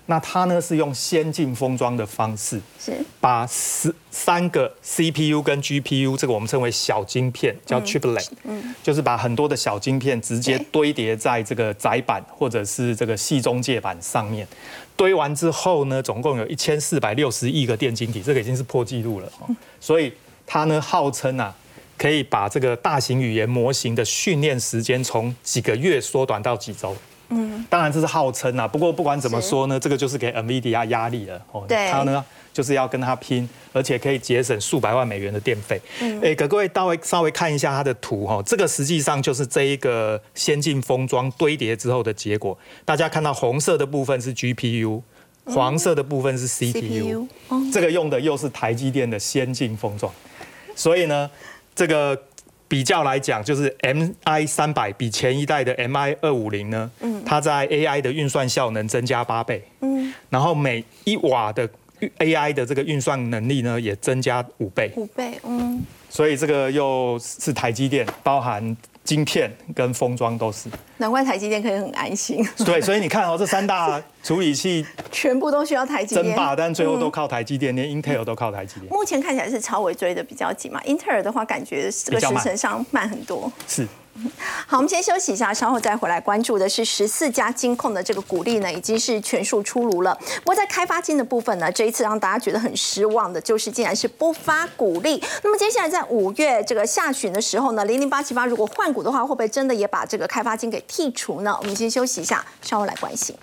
[0.06, 8.30] 那它呢是用先进封装的方式，是把十三个 CPU 跟 GPU 这个我们称为小晶片，叫 chiplet，
[8.84, 14.48] 就是把很多的小晶片直接堆叠在这个窄板或者是这个细中介板上面。
[14.96, 19.32] 堆完之后呢，总共有一千四百六十亿个电晶体，这个已经是破纪录了。
[19.40, 19.50] 哦
[19.80, 20.14] 所以
[20.46, 21.56] 它呢号称啊，
[22.02, 26.96] 可以把这个大型语言模型的训练时间从几个月缩短到几周。
[27.30, 31.40] 嗯，当然这是号称啊，不过不管怎么说呢，这个就是给 NVIDIA 压力了。
[31.52, 35.80] 哦，对它呢就是要跟它拼，而且可以节省数百万美元的电费。
[36.24, 42.58] 哎，给各位稍微稍微看一下它的图哈，这个实际上就是这一个先进封装堆叠之后的结果。
[42.84, 45.04] 大家看到红色的部分是 GPU，
[45.46, 47.28] 黄色的部分是 CPU，
[47.72, 50.12] 这个用的又是台积电的先进封装，
[50.76, 51.32] 所以呢，
[51.76, 52.22] 这个。
[52.72, 56.90] 比较来讲，就是 MI 三百比前一代的 MI 二五零呢，
[57.26, 59.62] 它在 AI 的运算效能增加八倍，
[60.30, 61.70] 然后每一瓦的
[62.20, 70.70] AI 的这个运算能力呢也增加五倍，五倍，嗯，所以这个又是台积电，包含晶片跟封装都是。
[70.98, 76.26] 难怪台积电可以很安心，对，所以你看哦，这三大处理器 全部都需要台积电。
[76.26, 78.92] 争霸，但最后都靠台积电，连 Intel 都靠台积电。
[78.92, 83.52] 目前看起来是超微追的比较紧嘛，英特尔的话感觉这个时程上慢很多。
[83.68, 83.88] 是。
[84.68, 90.14] 好，我们先休息一下，稍后再回来关注的是十四家金控的这个股利呢，已经是全数出炉了。
[90.38, 95.24] 不过在开发金的部分呢，这一次让大家觉得很失望的就是竟然是不发股利。
[95.44, 101.58] 那么接下来在五月这个下旬的时候呢，零零八七八如果换股的话，会不会真的也把这个开发金给剔除呢？
[101.60, 103.36] 我们先休息一下，稍后来关心。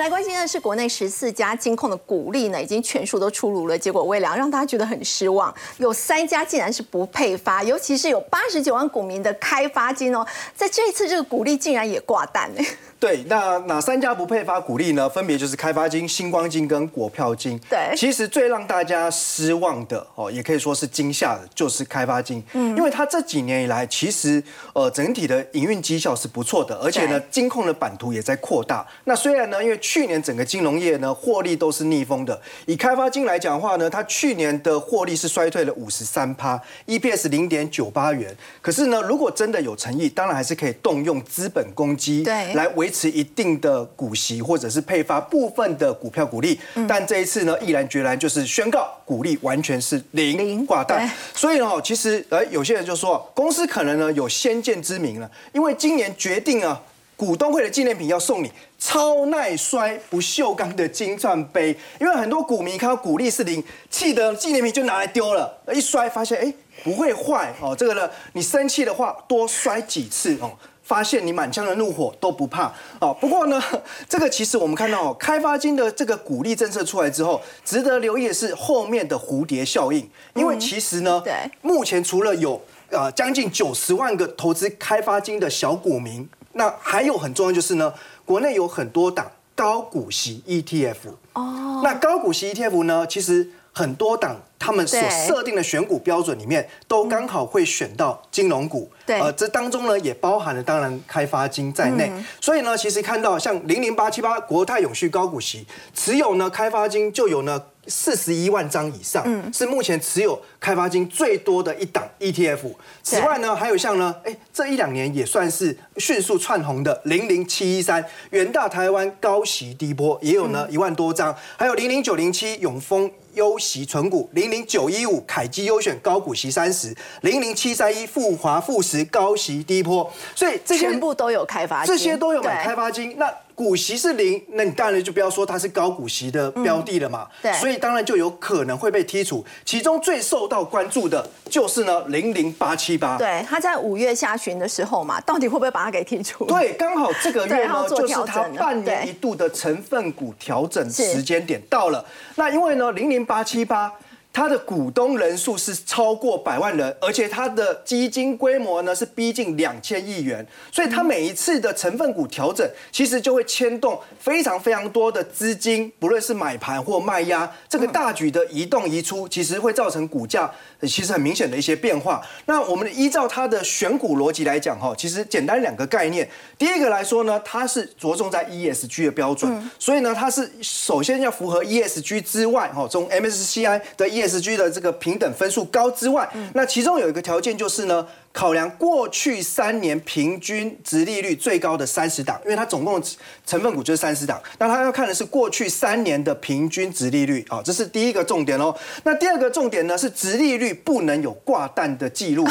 [0.00, 5.54] 们来关心的是国内十四家金控的股利呢，已经全数都出炉了，结果微凉让大家觉得很失望。
[5.76, 10.26] 有三家竟然是不配发，尤其是有八十九万股民的开发金哦，
[10.56, 12.64] 在这一次这个股利竟然也挂蛋哎。
[13.00, 15.08] 对，那哪三家不配发股利呢？
[15.08, 17.58] 分别就是开发金、星光金跟国票金。
[17.70, 22.44] 对其实最让大家失望的哦，也可以说是惊吓的，就是开发金。
[22.52, 24.42] 嗯，因为它这几年以来，其实
[24.74, 28.86] 呃整体的营运绩效是不错的，而且呢，金控的版图也在扩大。
[29.04, 38.36] 那虽然呢，因为去年整个金融业呢获利都是逆风的，以开发金来讲的话呢，它去年的获利是衰退了五十三趴，EPS 零点九八元。
[38.60, 46.58] 可是呢，如果真的有诚意，当然还是可以动用资本公积对来维持一定的股息，或者是配发部分的股票股利。
[46.88, 51.08] 但这一次呢，毅然决然就是宣告股利完全是零零挂蛋。
[51.34, 56.82] 所以呢，其实呃，有些人就说，公司可能呢有先见之明了，因为今年决定啊。
[57.16, 66.50] 股东会的纪念品要送你超耐摔不锈钢的金钻杯，因为很多股民看到股利是零，气得纪念品就拿来丢了，一摔发现哎
[66.82, 70.50] 不会坏哦，这个呢你生气的话多摔几次哦。
[70.90, 73.16] 发现你满腔的怒火都不怕哦。
[73.20, 73.62] 不过呢，
[74.10, 81.32] 这个其实我们看到、哦、开发金的这个鼓励政策出来之后，值得留意的是后面的蝴蝶效应，因为其实呢，对
[81.62, 82.60] 目前除了有
[82.90, 90.96] 呃将近九十万个投资开发金的小股民，那还有很重要就是呢，国内有很多档高股息 ETF
[91.34, 91.80] 哦。
[91.84, 98.90] 那高股息 ETF 呢，其实很多档他们所对设定的选股标准里面，都刚好会选到金融股。
[99.06, 102.10] 对呃，这当中呢也包含了当然开发金在内。
[102.40, 107.62] 所以呢，其实看到像零零八七八国泰永续高股息持有呢开发金就有呢。
[107.86, 112.74] 四十一万张以上，是目前持有开发金最多的一档 ETF。
[113.02, 123.10] 此外呢，还有像呢，哎，这一两年也算是迅速窜红的零零七一三远大台湾高息低波，也有呢一万多张，还有零零九零七永丰。
[123.40, 132.64] 优息存股，零零九一五凯基优选高股息三十，零零七三一富华富时高息低波，所以这些全部都有开发金，这些都有买对。
[132.66, 137.28] 开发金，那股息是零，那你当然就不要说它是高股息的标的了嘛。
[137.42, 139.44] 对所以当然就有可能会被剔除。
[139.66, 143.18] 其中最受到关注的就是呢零零八七八。
[143.18, 146.46] 对，它在五月下旬的时候嘛，到底会不会把它给剔除？
[146.46, 152.02] 对，刚好这个月呢，就是它半年一度的成分股调整是时间点到了。
[152.36, 153.92] 那因为呢，零零八七八。
[154.32, 172.24] 它的股东人数是超过百万人，而且它的基金规模呢是逼近两千亿元，所以它每一次的成分股调整，其实就会牵动非常非常多的资金，不论是买盘或卖压，这个大举的移动移出，其实会造成股价呃其实很明显的一些变化。
[172.46, 176.28] 那我们依照它的选股逻辑来讲，哈，其实简单两个概念。
[176.56, 188.06] 第一个来说呢，它是着重在 ESG 的标准，所以呢，它是首先要符合 ESG 之外，哈，从 MSCI 的 ESG 的这个平等分数高之外，那其中有一个条件就是呢。
[188.32, 193.02] 考量过去三年平均值利率最高的三十档，因为它总共
[193.44, 198.72] 成分股就是三十档，那它要看的是过去三年的平均值利率啊，这是第一个重点哦。
[199.02, 202.46] 那第二个重点呢是值利率不能有挂蛋的记录，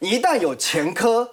[0.00, 1.26] 一旦有前科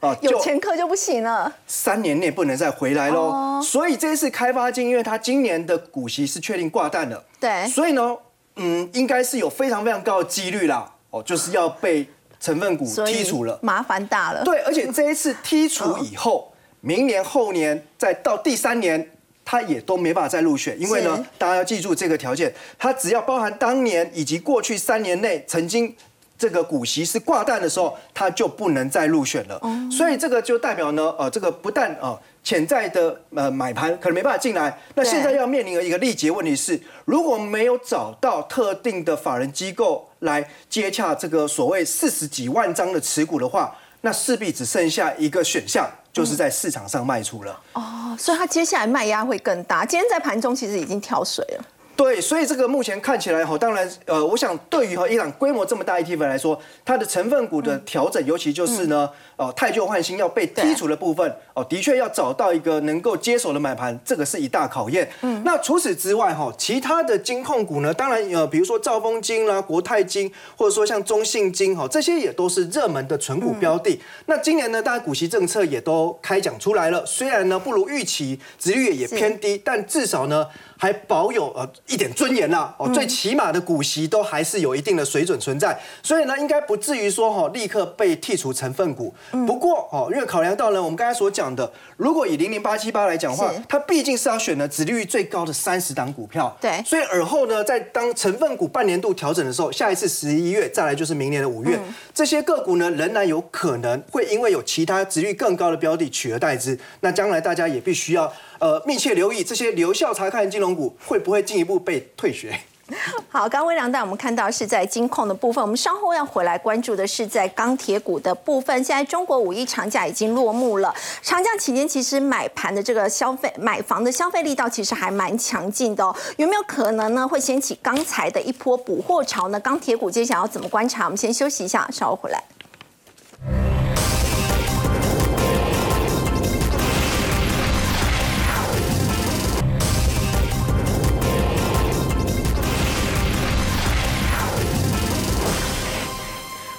[0.00, 1.50] 啊，有前科就不行了。
[1.66, 3.62] 三年内不能再回来喽。
[3.62, 8.14] 所以这一次开发金，因为它今年的股息是确定挂蛋了，对所以呢，
[8.56, 12.08] 嗯，应该是有非常非常高的几率啦，哦，就是要被
[12.40, 13.58] 成分股剔除了。
[13.62, 14.44] 麻烦大了。
[14.44, 19.12] 对，而且这一次剔除以后，明年后年再到第三年。
[19.48, 25.94] 它也都没办法再入选，因为呢，大家要记住这个条件，它只要包含当年以及过去三年内曾经
[26.36, 29.60] 这个股息是挂蛋的时候，它就不能再入选了。
[29.88, 47.60] 所以这个就代表呢，呃，这个不但呃潜在的呃买盘可能没办法进来，那现在要面临的一个力竭问题是，如果没有找到特定的法人机构来接洽这个所谓四十几万张的持股的话，那势必只剩下一个选项，就是在市场上卖出了。
[47.72, 49.84] 哦，所以它接下来卖压会更大。
[49.84, 51.64] 今天在盘中其实已经跳水了。
[51.96, 65.08] 对，所以这个目前看起来哈，当然呃，我想对于哈伊朗规模这么大 ETF 来说，它的成分股的调整，尤其就是呢，呃，太旧换新要被剔除的部分，哦，的确要找到一个能够接手的买盘，这个是一大考验。
[65.22, 73.98] 嗯，那除此之外哈，其他的金控股呢，当然呃，比如说兆丰金啦、国泰金，或者说像中信金哈，这些也都是热门的存股标的。
[74.26, 80.46] 那今年呢，当然股息政策也都开讲出来了，虽然呢不如预期，殖利率也偏低，但至少呢。
[80.78, 89.14] 还保有呃一点尊严啦，哦，最起码的股息都还是有一定的水准存在，所以呢，应该不至于说哈立刻被剔除成分股。
[89.46, 96.82] 不过哦，因为考量到呢，我们刚才所讲的，如果以零零八七八来讲的话，它毕竟是要选的殖利率最高的三十档股票，对。
[96.84, 101.78] 所以尔后呢，在当成分股半年度调整的时候，下一次十一月，再来就是明年的五月，
[102.14, 108.30] 这些个股呢，仍然有可能会因为有其他殖率更高的标的取而代之，那将来大家也必须要。
[108.58, 112.58] 呃，密切留意这些留校查看金融股会不会进一步被退学。
[113.28, 118.76] 好，刚微良带我们看到是在金控的部分，我们稍后要回来关注的是在钢铁股的部分。
[118.84, 126.14] 现在中国五一长假已经落幕了，长假期间其实买盘的这个消费、买房的消费力道其实还蛮强劲的哦。
[126.36, 129.58] 有没有可能呢会掀起刚才的一波补货潮呢？
[129.58, 131.06] 钢铁股接下来要怎么观察？
[131.06, 132.40] 我们先休息一下，稍后回来。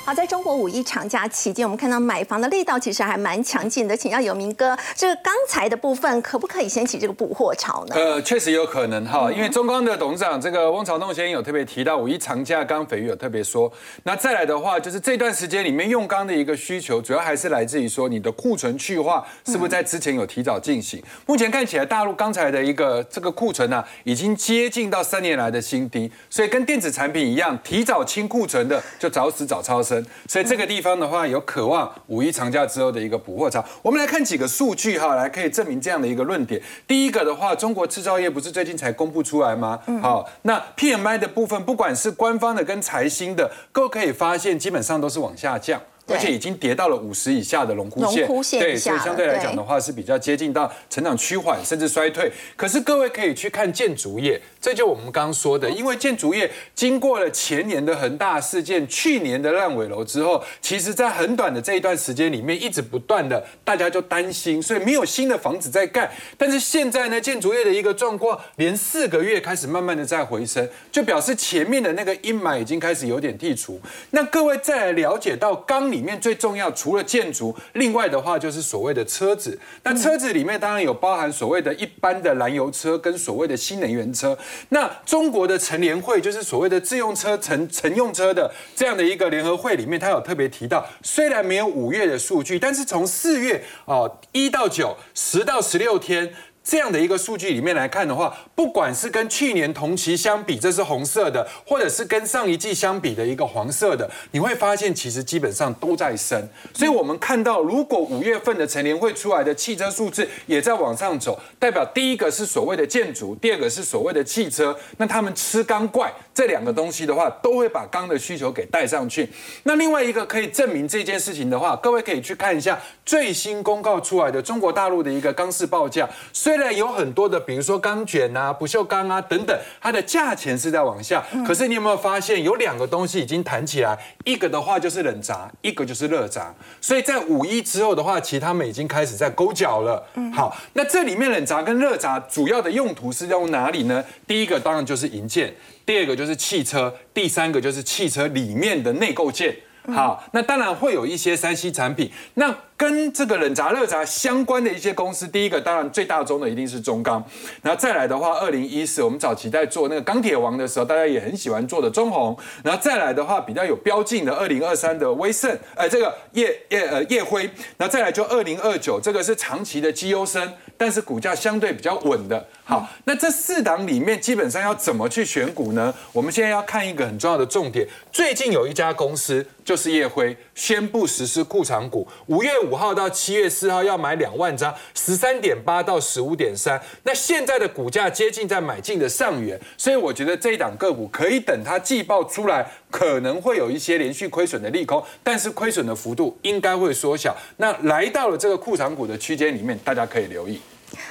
[0.07, 3.97] 好，在中国五一长假期间，我们看到买房的力道其实还蛮强劲的。
[3.97, 7.95] 请教有明哥，这个钢材的部分可不可以掀起这个补货潮呢？
[7.97, 13.69] 呃，确实有可能哈，因为中钢的董事长这个汪朝栋先生有特别提到五一长假，刚肥玉有特别说，
[14.03, 21.03] 那再来的话，就是这段时间里面用钢的一个需求，主要还是来自于说你的库存去化是不是在之前有提早进行？
[21.25, 29.96] 目前看起来大陆钢材的一个这个库存呢、已经接近到三年来的新低，所以跟电子产品一样，提早清库存的就早死早超生，
[30.27, 33.63] 所以这个地方的话有渴望五一长假之后的一个补货潮。
[33.81, 36.61] 我们来看几个数据哈，来可以证明这样的一个论点。
[36.87, 39.79] 第一个的话，中国制造业不是最近才公布出来吗？
[40.01, 45.81] 好，那 PMI 的部分，不管是官方的跟财新的，都可以发现基本上都是往下降。
[46.07, 48.01] 而且已经跌到了五十以下的龙枯
[48.41, 52.31] 线，对，所以相对来讲的话是比较接近到成长趋缓甚至衰退。
[52.55, 66.09] 可是各位可以去看建筑业，这就我们刚刚说的，因为建筑业经过了前年的恒大事件、去年的烂尾楼之后，其实在很短的这一段时间里面，一直不断的大家就担心，所以没有新的房子在盖。
[66.37, 73.79] 但是现在呢，建筑业的一个状况，连四个月开始慢慢的在回升，就表示前面的那个阴霾已经开始有点剔除。
[74.11, 79.59] 那各位再来了解到钢里面最重要，除了建筑，另外的话就是所谓的车子。
[79.81, 84.37] 那车子里面当然有包含所谓的一般的燃油车跟所谓的新能源车。
[84.69, 96.31] 那中国的乘联会就是所谓的自用车、乘乘用车的这样的一个联合会里面，它有特别提到，虽然没有五月的数据，但是从四月哦一到九、十到十六天。
[96.67, 106.45] 这样的一个数据里面来看的话，不管是跟去年同期相比，这是红色的，或者是跟上一季相比的一个黄色的，你会发现其实基本上都在升。
[106.73, 119.29] 所以我们看到，如果五月份的成年会出来的汽车数字也在往上走，代表第一个是所谓的建筑，第二个是所谓的汽车，那他们吃钢怪这两个东西的话，都会把钢的需求给带上去。
[119.63, 133.95] 那另外一个可以证明这件事情的话，各位可以去看一下最新公告出来的中国大陆的一个钢市报价，虽虽然有很多的，比如说钢卷啊、不锈钢啊等等，它的价钱是在往下，可是你有没有发现有两个东西已经弹起来？
[134.25, 136.51] 一个的话就是冷轧，一个就是热轧。
[136.81, 140.03] 所以在五一之后的话，其实他们已经开始在勾脚了。
[140.33, 144.03] 好，那这里面冷轧跟热轧主要的用途是用哪里呢？
[144.25, 145.53] 第一个当然就是银件，
[145.85, 149.55] 第二个就是汽车，第三个就是汽车里面的内构件。
[149.93, 157.23] 好，那当然会有一些三 C 产品，那跟这个冷轧、热轧相关的一些公司，第一个当然最大宗的一定是中钢，
[157.63, 172.45] 然后再来的话，二零一四我们早期在做那个钢铁王的时候，大家也很喜欢做的中红，然后再来的话比较有标劲的二零二三的威盛，呃，这个叶叶呃叶辉，然后再来就二零二九这个是长期的绩优生，但是股价相对比较稳的。
[172.63, 175.91] 好，那这四档里面基本上要怎么去选股呢？
[176.11, 197.35] 我们现在要看一个很重要的重点，最近有一家公司就是叶辉宣布实施库藏股，五月五号到七月四号要买两万张，十三点八到十五点三，那现在的股价接近在买进的上缘，所以我觉得这一档个股可以等它季报出来，可能会有一些连续亏损的利空，但是亏损的幅度应该会缩小。
[197.57, 200.59] 那来到了这个库藏股的区间里面，大家可以留意。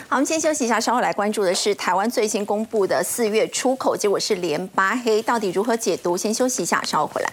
[0.08, 6.16] 好，我们先休息一下，稍后来关注的是台湾最新公布的四月出口结果是连八黑，到底如何解读？
[6.16, 7.32] 先休息一下，稍后回来。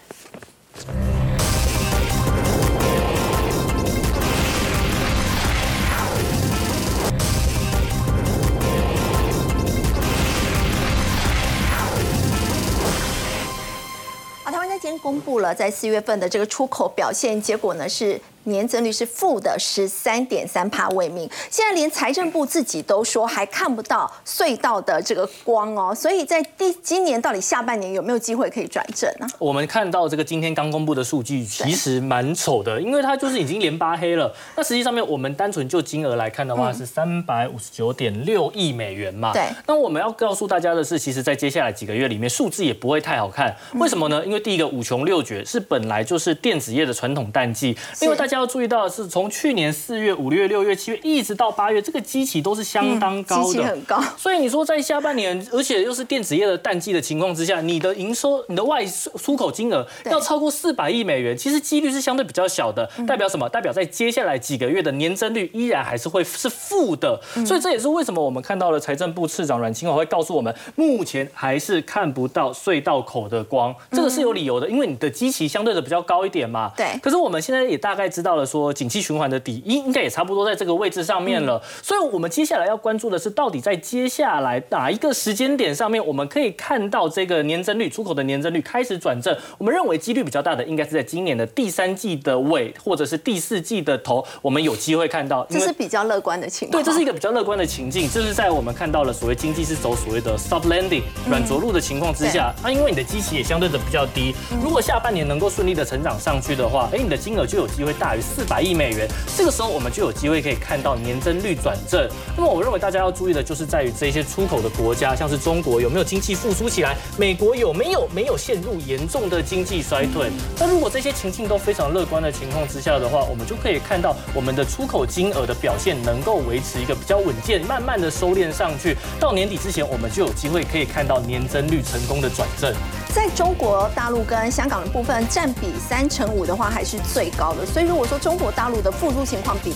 [15.03, 21.29] 公布了在四月份的这个出口表现，结果呢是年增率是负的十三点三帕为名。
[21.49, 29.27] 现在连财政部自己都说还看不到隧道的这个光哦，所以在第今年到底下半年有没有机会可以转正呢？
[29.39, 34.33] 我们看到这个今天刚公布的数据，其实蛮丑的，因为它就是已经连八黑了。
[34.55, 39.33] 那实际上面，我们单纯就金额来看的话，是三百五十九点六亿美元嘛。
[39.33, 39.43] 对。
[39.67, 43.55] 那我们要告诉大家的是，其实在接下来几个月里面，数字也不会太好看。
[43.75, 44.25] 为什么呢？
[44.25, 54.01] 因为第一个五穷六绝是本来就是电子业的传统淡季，因为大家要注意到的是，从去年四月、五月、六月、七月一直到八月，这个基期都是相当高的，很高。
[54.17, 62.89] 所以你说在下半年，而且又是电子业的淡季的情况之下，你的营收、你的外出口金额要超过四百亿美元，其实几率是相对比较小的。
[63.07, 63.47] 代表什么？
[63.49, 67.19] 代表在接下来几个月的年增率依然还是会是负的。
[67.45, 73.75] 所以这也是为什么我们看到了财政部次长阮清华会告诉我们，目前还是看不到隧道口的光。
[73.91, 76.71] 这个是有理由的，因为你的基期相对的比较高一点嘛。
[76.75, 76.97] 对。
[77.01, 81.61] 可是我们现在也大概知道了，说景气循环的底应应该也差不多在这个位置上面了。
[81.81, 89.37] 所以我们接下来要关注的是，到底在接下来哪一个时间点上面，我们可以看到这个年增率出口的年增率开始转正。
[89.57, 95.45] 我们认为几率比较大的，应该是在今年的第三季的尾，或者是第四季的头，我们有机会看到。
[95.49, 96.81] 这是比较乐观的情况。
[96.81, 98.09] 对，这是一个比较乐观的情境。
[98.09, 109.07] 这是在我们看到了所谓经济是走所谓的 soft landing 软着陆的情况之下，那因为你的基期也相对的比较低，如果下半年能够顺利的成长上去的话，哎，你的金额就有机会大于四百亿美元，
[109.37, 112.07] 这个时候我们就有机会可以看到年增率转正。
[112.35, 120.29] 那么我认为大家要注意的就是在于这些出口的国家，像是中国有没有经济复苏起来，美国有没有没有陷入严重的经济衰退。
[120.59, 132.73] 那如果这些情境都非常乐观的情况之下的话，我们就可以看到我们的出口金额的表现能够维持一个比较稳健，慢慢的收敛上去，到年底之前我们就有机会可以看到年增率成功的转正。
[133.13, 139.71] 在中国大陆跟香港的部分占比三成五的话，还是最高的，所以如果我说，中国大陆的复苏情况比。